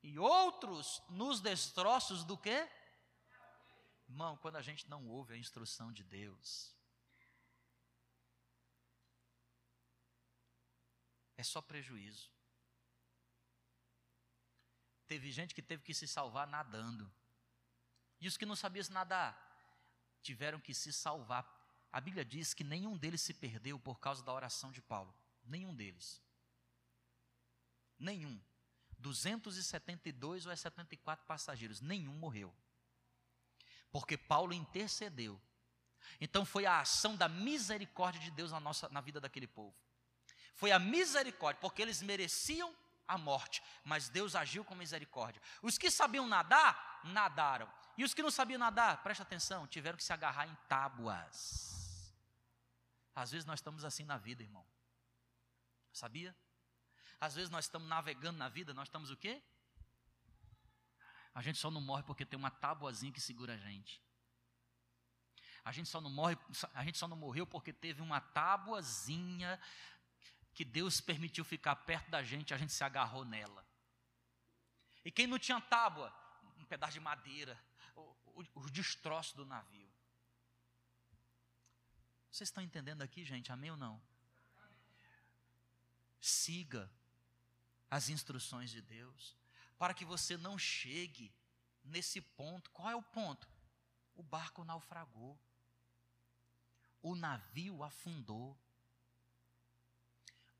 e 0.03 0.19
outros 0.19 1.03
nos 1.09 1.41
destroços 1.41 2.25
do 2.25 2.37
quê? 2.37 2.69
Irmão, 4.09 4.37
quando 4.39 4.57
a 4.57 4.63
gente 4.63 4.89
não 4.89 5.07
ouve 5.09 5.35
a 5.35 5.37
instrução 5.37 5.93
de 5.93 6.03
Deus, 6.03 6.75
é 11.37 11.43
só 11.43 11.63
prejuízo. 11.63 12.31
Teve 15.07 15.31
gente 15.31 15.55
que 15.55 15.63
teve 15.63 15.83
que 15.83 15.95
se 15.95 16.07
salvar 16.07 16.47
nadando. 16.47 17.11
E 18.21 18.29
os 18.29 18.37
que 18.37 18.47
não 18.47 18.55
sabiam 18.55 18.85
se 18.85 18.93
nadar 18.93 19.37
tiveram 20.23 20.61
que 20.61 20.75
se 20.75 20.93
salvar. 20.93 21.45
A 21.93 22.01
Bíblia 22.01 22.25
diz 22.25 22.55
que 22.55 22.63
nenhum 22.63 22.97
deles 22.97 23.21
se 23.21 23.35
perdeu 23.35 23.79
por 23.79 23.99
causa 23.99 24.23
da 24.23 24.33
oração 24.33 24.71
de 24.71 24.81
Paulo. 24.81 25.13
Nenhum 25.45 25.75
deles. 25.75 26.23
Nenhum. 27.99 28.41
272 29.01 30.47
ou 30.47 30.57
74 30.57 31.27
passageiros, 31.27 31.81
nenhum 31.81 32.15
morreu. 32.15 32.55
Porque 33.91 34.17
Paulo 34.17 34.53
intercedeu. 34.53 35.41
Então 36.21 36.45
foi 36.45 36.67
a 36.67 36.81
ação 36.81 37.17
da 37.17 37.29
misericórdia 37.29 38.21
de 38.21 38.31
Deus 38.31 38.53
na, 38.53 38.61
nossa, 38.61 38.89
na 38.89 39.01
vida 39.01 39.21
daquele 39.21 39.47
povo. 39.47 39.75
Foi 40.55 40.71
a 40.71 40.79
misericórdia, 40.79 41.61
porque 41.61 41.83
eles 41.83 42.03
mereciam 42.03 42.75
a 43.09 43.19
morte, 43.19 43.63
mas 43.85 44.09
Deus 44.09 44.37
agiu 44.37 44.65
com 44.65 44.75
misericórdia. 44.75 45.43
Os 45.63 45.77
que 45.77 45.91
sabiam 45.91 46.27
nadar, 46.27 47.01
nadaram. 47.05 47.71
E 47.97 48.05
os 48.05 48.15
que 48.15 48.23
não 48.23 48.31
sabiam 48.31 48.59
nadar, 48.59 49.03
presta 49.03 49.23
atenção, 49.23 49.67
tiveram 49.67 49.97
que 49.97 50.05
se 50.05 50.13
agarrar 50.13 50.47
em 50.47 50.55
tábuas. 50.69 52.15
Às 53.15 53.31
vezes 53.31 53.45
nós 53.45 53.59
estamos 53.59 53.85
assim 53.85 54.05
na 54.05 54.17
vida, 54.17 54.43
irmão. 54.43 54.65
Sabia? 55.93 56.37
Às 57.21 57.35
vezes 57.35 57.51
nós 57.51 57.67
estamos 57.67 57.87
navegando 57.87 58.39
na 58.39 58.49
vida, 58.49 58.73
nós 58.73 58.89
estamos 58.89 59.11
o 59.11 59.17
quê? 59.17 59.43
A 61.35 61.43
gente 61.43 61.59
só 61.59 61.71
não 61.71 61.81
morre 61.81 62.03
porque 62.03 62.25
tem 62.25 62.39
uma 62.39 62.51
tábuazinha 62.51 63.13
que 63.13 63.21
segura 63.21 63.55
a 63.55 63.59
gente. 63.59 64.03
A 65.63 65.71
gente 65.71 65.89
só 65.89 66.01
não 66.01 66.11
morre, 66.11 66.37
a 66.73 66.83
gente 66.83 66.97
só 66.97 67.07
não 67.07 67.17
morreu 67.17 67.47
porque 67.47 67.73
teve 67.73 68.01
uma 68.01 68.21
tábuazinha 68.21 69.61
que 70.55 70.65
Deus 70.65 71.01
permitiu 71.01 71.45
ficar 71.45 71.77
perto 71.77 72.11
da 72.11 72.23
gente, 72.23 72.55
a 72.55 72.59
gente 72.59 72.73
se 72.73 72.83
agarrou 72.83 73.25
nela. 73.25 73.67
E 75.05 75.11
quem 75.11 75.27
não 75.27 75.39
tinha 75.39 75.61
tábua, 75.61 76.13
um 76.59 76.65
pedaço 76.65 76.95
de 76.95 77.01
madeira, 77.01 77.63
os 78.55 78.71
destroços 78.71 79.35
do 79.35 79.45
navio. 79.45 79.91
Vocês 82.31 82.49
estão 82.49 82.63
entendendo 82.63 83.03
aqui, 83.03 83.25
gente? 83.25 83.53
Amém 83.53 83.71
ou 83.71 83.77
não? 83.77 84.01
Siga 86.19 86.91
as 87.91 88.09
instruções 88.09 88.71
de 88.71 88.81
Deus, 88.81 89.37
para 89.79 89.93
que 89.93 90.05
você 90.05 90.37
não 90.37 90.59
chegue 90.59 91.33
nesse 91.83 92.21
ponto. 92.21 92.71
Qual 92.71 92.89
é 92.89 92.95
o 92.95 93.03
ponto? 93.03 93.49
O 94.15 94.23
barco 94.23 94.65
naufragou. 94.65 95.39
O 97.03 97.15
navio 97.15 97.83
afundou. 97.83 98.57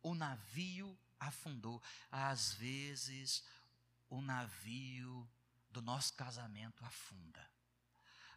O 0.03 0.15
navio 0.15 0.99
afundou. 1.19 1.83
Às 2.11 2.55
vezes, 2.55 3.45
o 4.09 4.21
navio 4.21 5.31
do 5.71 5.81
nosso 5.81 6.15
casamento 6.15 6.85
afunda. 6.85 7.49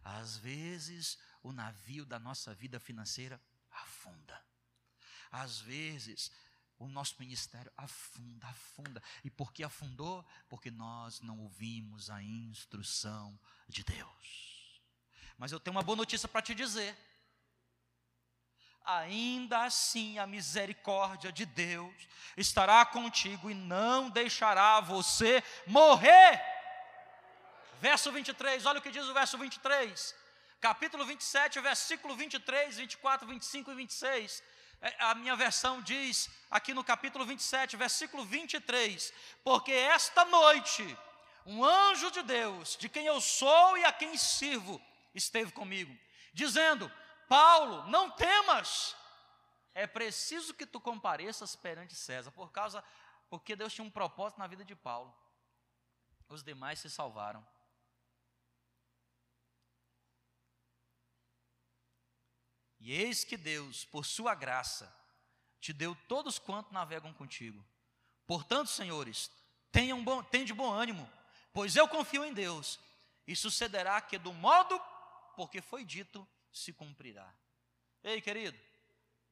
Às 0.04 0.36
vezes, 0.36 1.18
o 1.42 1.50
navio 1.52 2.04
da 2.04 2.18
nossa 2.18 2.54
vida 2.54 2.78
financeira 2.78 3.40
afunda. 3.70 4.44
Às 5.30 5.60
vezes, 5.60 6.30
o 6.78 6.88
nosso 6.88 7.16
ministério 7.18 7.72
afunda, 7.76 8.46
afunda. 8.48 9.02
E 9.22 9.30
por 9.30 9.52
que 9.52 9.62
afundou? 9.62 10.24
Porque 10.48 10.70
nós 10.70 11.20
não 11.20 11.38
ouvimos 11.40 12.10
a 12.10 12.22
instrução 12.22 13.38
de 13.68 13.84
Deus. 13.84 14.82
Mas 15.38 15.52
eu 15.52 15.60
tenho 15.60 15.76
uma 15.76 15.82
boa 15.82 15.96
notícia 15.96 16.28
para 16.28 16.42
te 16.42 16.54
dizer. 16.54 16.96
Ainda 18.84 19.64
assim, 19.64 20.18
a 20.18 20.26
misericórdia 20.26 21.32
de 21.32 21.46
Deus 21.46 21.94
estará 22.36 22.84
contigo 22.84 23.50
e 23.50 23.54
não 23.54 24.10
deixará 24.10 24.80
você 24.80 25.42
morrer. 25.66 26.42
Verso 27.80 28.12
23, 28.12 28.66
olha 28.66 28.78
o 28.78 28.82
que 28.82 28.90
diz 28.90 29.06
o 29.06 29.14
verso 29.14 29.38
23. 29.38 30.14
Capítulo 30.60 31.04
27, 31.06 31.60
versículo 31.60 32.14
23, 32.14 32.76
24, 32.76 33.26
25 33.26 33.70
e 33.70 33.74
26 33.74 34.42
é, 34.42 34.53
a 34.98 35.14
minha 35.14 35.34
versão 35.34 35.80
diz, 35.80 36.28
aqui 36.50 36.74
no 36.74 36.84
capítulo 36.84 37.24
27, 37.24 37.76
versículo 37.76 38.24
23: 38.24 39.12
Porque 39.42 39.72
esta 39.72 40.24
noite, 40.26 40.98
um 41.46 41.64
anjo 41.64 42.10
de 42.10 42.22
Deus, 42.22 42.76
de 42.76 42.88
quem 42.88 43.06
eu 43.06 43.20
sou 43.20 43.78
e 43.78 43.84
a 43.84 43.92
quem 43.92 44.16
sirvo, 44.16 44.80
esteve 45.14 45.52
comigo, 45.52 45.96
dizendo: 46.34 46.90
Paulo, 47.28 47.86
não 47.88 48.10
temas, 48.10 48.94
é 49.74 49.86
preciso 49.86 50.52
que 50.52 50.66
tu 50.66 50.80
compareças 50.80 51.56
perante 51.56 51.94
César, 51.94 52.30
por 52.30 52.52
causa, 52.52 52.84
porque 53.30 53.56
Deus 53.56 53.72
tinha 53.72 53.86
um 53.86 53.90
propósito 53.90 54.38
na 54.38 54.46
vida 54.46 54.64
de 54.64 54.76
Paulo. 54.76 55.14
Os 56.28 56.42
demais 56.42 56.78
se 56.78 56.90
salvaram. 56.90 57.46
E 62.84 62.92
eis 62.92 63.24
que 63.24 63.38
Deus, 63.38 63.86
por 63.86 64.04
sua 64.04 64.34
graça, 64.34 64.94
te 65.58 65.72
deu 65.72 65.96
todos 66.06 66.38
quantos 66.38 66.70
navegam 66.70 67.14
contigo. 67.14 67.64
Portanto, 68.26 68.68
senhores, 68.68 69.30
tenham 69.72 70.04
bom, 70.04 70.22
de 70.22 70.52
bom 70.52 70.70
ânimo, 70.70 71.10
pois 71.50 71.76
eu 71.76 71.88
confio 71.88 72.22
em 72.26 72.34
Deus, 72.34 72.78
e 73.26 73.34
sucederá 73.34 74.02
que 74.02 74.18
do 74.18 74.34
modo 74.34 74.78
porque 75.34 75.62
foi 75.62 75.82
dito, 75.82 76.28
se 76.52 76.74
cumprirá. 76.74 77.32
Ei, 78.02 78.20
querido, 78.20 78.58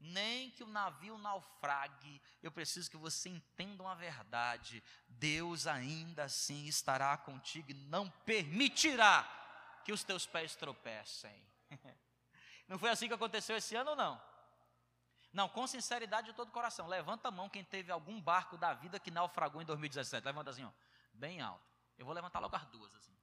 nem 0.00 0.50
que 0.52 0.64
o 0.64 0.66
navio 0.66 1.18
naufrague, 1.18 2.22
eu 2.42 2.50
preciso 2.50 2.90
que 2.90 2.96
você 2.96 3.28
entenda 3.28 3.82
uma 3.82 3.94
verdade: 3.94 4.82
Deus 5.06 5.66
ainda 5.66 6.24
assim 6.24 6.64
estará 6.68 7.18
contigo 7.18 7.70
e 7.70 7.74
não 7.74 8.08
permitirá 8.24 9.28
que 9.84 9.92
os 9.92 10.02
teus 10.02 10.24
pés 10.24 10.56
tropecem. 10.56 11.38
Não 12.68 12.78
foi 12.78 12.90
assim 12.90 13.08
que 13.08 13.14
aconteceu 13.14 13.56
esse 13.56 13.74
ano 13.76 13.94
não? 13.94 14.20
Não, 15.32 15.48
com 15.48 15.66
sinceridade 15.66 16.28
de 16.28 16.34
todo 16.34 16.48
o 16.48 16.52
coração. 16.52 16.86
Levanta 16.86 17.28
a 17.28 17.30
mão 17.30 17.48
quem 17.48 17.64
teve 17.64 17.90
algum 17.90 18.20
barco 18.20 18.58
da 18.58 18.74
vida 18.74 19.00
que 19.00 19.10
naufragou 19.10 19.62
em 19.62 19.64
2017. 19.64 20.24
Levanta 20.24 20.50
assim, 20.50 20.64
ó, 20.64 20.70
bem 21.14 21.40
alto. 21.40 21.64
Eu 21.96 22.04
vou 22.04 22.14
levantar 22.14 22.38
logo 22.38 22.54
as 22.54 22.66
duas 22.66 22.94
assim. 22.94 23.16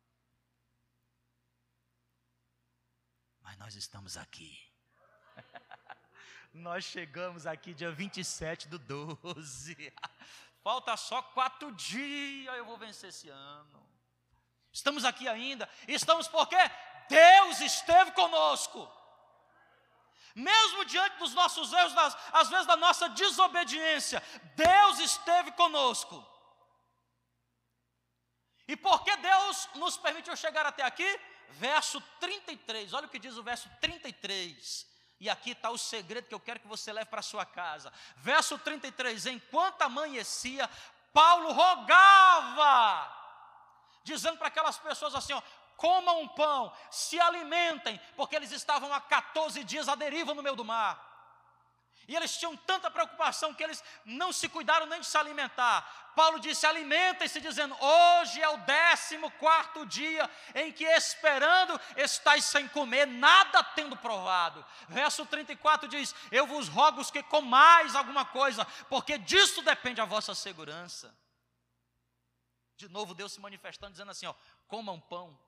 Mas 3.42 3.58
nós 3.58 3.76
estamos 3.76 4.18
aqui. 4.18 4.60
nós 6.52 6.84
chegamos 6.84 7.46
aqui 7.46 7.76
dia 7.76 7.92
27 7.92 8.68
do 8.68 8.80
12. 8.80 9.94
Falta 10.64 10.98
só 10.98 11.22
quatro 11.22 11.72
dias, 11.74 12.56
eu 12.58 12.66
vou 12.66 12.78
vencer 12.78 13.10
esse 13.10 13.30
ano. 13.30 13.88
Estamos 14.72 15.06
aqui 15.06 15.28
ainda. 15.28 15.70
Estamos 15.88 16.28
porque 16.28 16.58
Deus 17.08 17.62
esteve 17.62 18.12
conosco 18.12 18.99
mesmo 20.36 20.86
diante 20.86 21.18
dos 21.18 21.34
nossos 21.34 21.72
erros, 21.74 21.94
das, 21.94 22.18
às 22.34 22.50
vezes 22.50 22.66
da 22.66 22.78
nossa 22.78 23.10
desobediência, 23.10 24.22
Deus 24.56 25.00
esteve 25.00 25.52
conosco. 25.54 26.26
E 28.68 28.76
porque 28.76 29.16
Deus 29.18 29.70
nos 29.76 29.98
permitiu 29.98 30.36
chegar 30.36 30.66
até 30.66 30.84
aqui? 30.84 31.20
Verso 31.52 32.00
33, 32.20 32.94
olha 32.94 33.08
o 33.08 33.10
que 33.10 33.18
diz 33.18 33.36
o 33.36 33.44
verso 33.44 33.68
33. 33.82 34.88
E 35.20 35.30
aqui 35.30 35.52
está 35.52 35.70
o 35.70 35.78
segredo 35.78 36.28
que 36.28 36.34
eu 36.34 36.40
quero 36.40 36.60
que 36.60 36.68
você 36.68 36.94
leve 36.94 37.10
para 37.10 37.22
sua 37.22 37.46
casa. 37.46 37.92
Verso 38.18 38.58
33: 38.58 39.26
Enquanto 39.26 39.82
amanhecia, 39.82 40.70
Paulo 41.12 41.52
rogava, 41.52 43.12
dizendo 44.04 44.38
para 44.38 44.48
aquelas 44.48 44.78
pessoas 44.78 45.14
assim: 45.14 45.34
ó, 45.34 45.42
comam 45.80 46.28
pão, 46.28 46.72
se 46.92 47.18
alimentem, 47.20 48.00
porque 48.18 48.36
eles 48.36 48.52
estavam 48.52 48.94
há 48.94 49.00
14 49.00 49.64
dias 49.64 49.88
à 49.88 49.96
deriva 49.96 50.34
no 50.34 50.44
meio 50.44 50.56
do 50.56 50.66
mar. 50.66 51.08
E 52.06 52.16
eles 52.16 52.36
tinham 52.38 52.58
tanta 52.58 52.90
preocupação 52.90 53.54
que 53.54 53.64
eles 53.64 53.84
não 54.04 54.34
se 54.34 54.50
cuidaram 54.50 54.88
nem 54.88 55.00
de 55.00 55.06
se 55.06 55.16
alimentar. 55.16 56.12
Paulo 56.16 56.40
disse: 56.40 56.66
alimentem-se, 56.66 57.40
dizendo: 57.40 57.76
hoje 57.80 58.42
é 58.42 58.50
o 58.50 58.58
décimo 58.58 59.30
quarto 59.34 59.86
dia 59.86 60.30
em 60.56 60.72
que, 60.72 60.84
esperando, 60.84 61.80
estáis 61.96 62.46
sem 62.46 62.68
comer, 62.68 63.06
nada 63.06 63.64
tendo 63.64 63.96
provado. 63.96 64.66
Verso 64.88 65.24
34 65.24 65.88
diz: 65.88 66.16
Eu 66.32 66.48
vos 66.48 66.68
rogo 66.68 67.06
que 67.12 67.22
comais 67.24 67.96
alguma 67.96 68.26
coisa, 68.26 68.66
porque 68.90 69.18
disso 69.20 69.62
depende 69.62 70.02
a 70.02 70.06
vossa 70.06 70.34
segurança. 70.34 71.16
De 72.76 72.90
novo, 72.90 73.14
Deus 73.14 73.34
se 73.34 73.40
manifestando, 73.40 73.92
dizendo 73.92 74.10
assim: 74.10 74.26
ó, 74.26 74.34
comam 74.68 75.00
pão. 75.00 75.40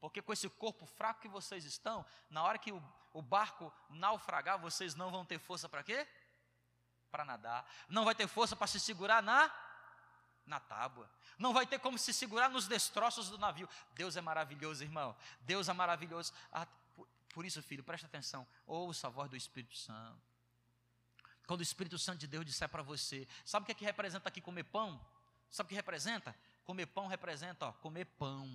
Porque 0.00 0.22
com 0.22 0.32
esse 0.32 0.48
corpo 0.48 0.86
fraco 0.86 1.20
que 1.20 1.28
vocês 1.28 1.64
estão, 1.64 2.04
na 2.28 2.42
hora 2.42 2.58
que 2.58 2.72
o, 2.72 2.82
o 3.12 3.22
barco 3.22 3.72
naufragar, 3.88 4.58
vocês 4.58 4.94
não 4.94 5.10
vão 5.10 5.24
ter 5.24 5.38
força 5.38 5.68
para 5.68 5.82
quê? 5.82 6.06
Para 7.10 7.24
nadar. 7.24 7.68
Não 7.88 8.04
vai 8.04 8.14
ter 8.14 8.26
força 8.28 8.54
para 8.54 8.66
se 8.66 8.78
segurar 8.78 9.22
na 9.22 9.50
na 10.46 10.60
tábua. 10.60 11.10
Não 11.36 11.52
vai 11.52 11.66
ter 11.66 11.78
como 11.80 11.98
se 11.98 12.12
segurar 12.12 12.48
nos 12.48 12.68
destroços 12.68 13.28
do 13.28 13.36
navio. 13.36 13.68
Deus 13.92 14.16
é 14.16 14.20
maravilhoso, 14.20 14.82
irmão. 14.82 15.14
Deus 15.40 15.68
é 15.68 15.72
maravilhoso. 15.72 16.32
Ah, 16.52 16.66
por, 16.94 17.08
por 17.34 17.44
isso, 17.44 17.60
filho, 17.62 17.82
presta 17.82 18.06
atenção. 18.06 18.46
Ouça 18.64 19.08
a 19.08 19.10
voz 19.10 19.28
do 19.28 19.36
Espírito 19.36 19.76
Santo. 19.76 20.22
Quando 21.46 21.60
o 21.60 21.62
Espírito 21.62 21.98
Santo 21.98 22.18
de 22.18 22.26
Deus 22.26 22.44
disser 22.44 22.68
para 22.68 22.82
você, 22.82 23.26
sabe 23.44 23.64
o 23.64 23.66
que 23.66 23.72
é 23.72 23.74
que 23.74 23.84
representa 23.84 24.28
aqui 24.28 24.40
comer 24.40 24.64
pão? 24.64 25.00
Sabe 25.50 25.66
o 25.66 25.68
que 25.68 25.74
representa? 25.74 26.34
Comer 26.64 26.86
pão 26.86 27.06
representa, 27.06 27.66
ó, 27.66 27.72
comer 27.72 28.04
pão. 28.04 28.48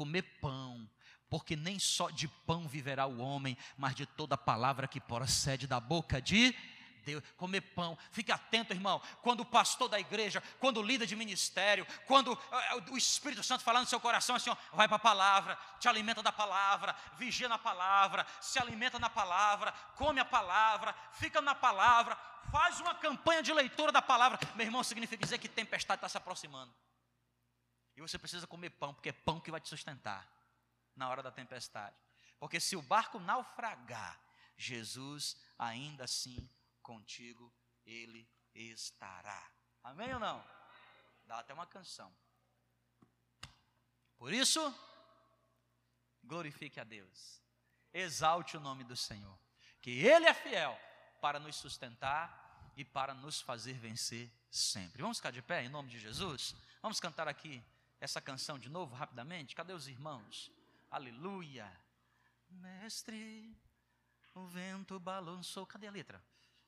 Comer 0.00 0.22
pão. 0.40 0.88
Porque 1.28 1.54
nem 1.54 1.78
só 1.78 2.08
de 2.08 2.26
pão 2.26 2.66
viverá 2.66 3.06
o 3.06 3.20
homem, 3.20 3.54
mas 3.76 3.94
de 3.94 4.06
toda 4.06 4.34
palavra 4.34 4.88
que 4.88 4.98
procede 4.98 5.66
da 5.66 5.78
boca 5.78 6.22
de 6.22 6.56
Deus, 7.04 7.22
comer 7.36 7.60
pão. 7.60 7.98
Fique 8.10 8.32
atento, 8.32 8.72
irmão. 8.72 8.98
Quando 9.20 9.40
o 9.40 9.44
pastor 9.44 9.90
da 9.90 10.00
igreja, 10.00 10.42
quando 10.58 10.78
o 10.78 10.82
líder 10.82 11.04
de 11.04 11.14
ministério, 11.14 11.86
quando 12.06 12.32
uh, 12.32 12.92
o 12.92 12.96
Espírito 12.96 13.42
Santo 13.42 13.62
falar 13.62 13.80
no 13.80 13.86
seu 13.86 14.00
coração 14.00 14.36
assim, 14.36 14.48
ó, 14.48 14.56
vai 14.72 14.88
para 14.88 14.96
a 14.96 15.00
palavra, 15.00 15.58
te 15.78 15.86
alimenta 15.86 16.22
da 16.22 16.32
palavra, 16.32 16.96
vigia 17.18 17.46
na 17.46 17.58
palavra, 17.58 18.26
se 18.40 18.58
alimenta 18.58 18.98
na 18.98 19.10
palavra, 19.10 19.72
come 19.96 20.18
a 20.18 20.24
palavra, 20.24 20.94
fica 21.12 21.42
na 21.42 21.54
palavra, 21.54 22.16
faz 22.50 22.80
uma 22.80 22.94
campanha 22.94 23.42
de 23.42 23.52
leitura 23.52 23.92
da 23.92 24.00
palavra. 24.00 24.38
Meu 24.54 24.66
irmão, 24.66 24.82
significa 24.82 25.22
dizer 25.22 25.36
que 25.36 25.46
tempestade 25.46 25.98
está 25.98 26.08
se 26.08 26.16
aproximando. 26.16 26.72
E 28.00 28.02
você 28.02 28.18
precisa 28.18 28.46
comer 28.46 28.70
pão, 28.70 28.94
porque 28.94 29.10
é 29.10 29.12
pão 29.12 29.38
que 29.38 29.50
vai 29.50 29.60
te 29.60 29.68
sustentar 29.68 30.26
na 30.96 31.10
hora 31.10 31.22
da 31.22 31.30
tempestade. 31.30 31.94
Porque 32.38 32.58
se 32.58 32.74
o 32.74 32.80
barco 32.80 33.18
naufragar, 33.18 34.18
Jesus 34.56 35.36
ainda 35.58 36.04
assim 36.04 36.48
contigo 36.82 37.52
ele 37.84 38.26
estará. 38.54 39.46
Amém 39.84 40.14
ou 40.14 40.18
não? 40.18 40.42
Dá 41.26 41.40
até 41.40 41.52
uma 41.52 41.66
canção. 41.66 42.10
Por 44.16 44.32
isso, 44.32 44.74
glorifique 46.24 46.80
a 46.80 46.84
Deus. 46.84 47.42
Exalte 47.92 48.56
o 48.56 48.60
nome 48.60 48.82
do 48.82 48.96
Senhor. 48.96 49.38
Que 49.82 49.90
Ele 50.06 50.24
é 50.24 50.32
fiel 50.32 50.74
para 51.20 51.38
nos 51.38 51.56
sustentar 51.56 52.72
e 52.78 52.82
para 52.82 53.12
nos 53.12 53.42
fazer 53.42 53.74
vencer 53.74 54.32
sempre. 54.50 55.02
Vamos 55.02 55.18
ficar 55.18 55.32
de 55.32 55.42
pé 55.42 55.64
em 55.64 55.68
nome 55.68 55.90
de 55.90 55.98
Jesus? 55.98 56.56
Vamos 56.80 56.98
cantar 56.98 57.28
aqui 57.28 57.62
essa 58.00 58.20
canção 58.20 58.58
de 58.58 58.68
novo, 58.68 58.94
rapidamente? 58.94 59.54
Cadê 59.54 59.72
os 59.72 59.86
irmãos? 59.86 60.50
Aleluia. 60.90 61.70
Mestre, 62.48 63.54
o 64.34 64.46
vento 64.46 64.98
balançou. 64.98 65.66
Cadê 65.66 65.86
a 65.86 65.90
letra? 65.90 66.22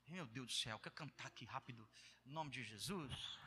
Meu 0.08 0.26
Deus 0.26 0.46
do 0.46 0.52
céu, 0.52 0.78
quer 0.78 0.90
cantar 0.90 1.28
aqui 1.28 1.46
rápido? 1.46 1.88
Em 2.26 2.30
nome 2.30 2.50
de 2.50 2.62
Jesus. 2.62 3.38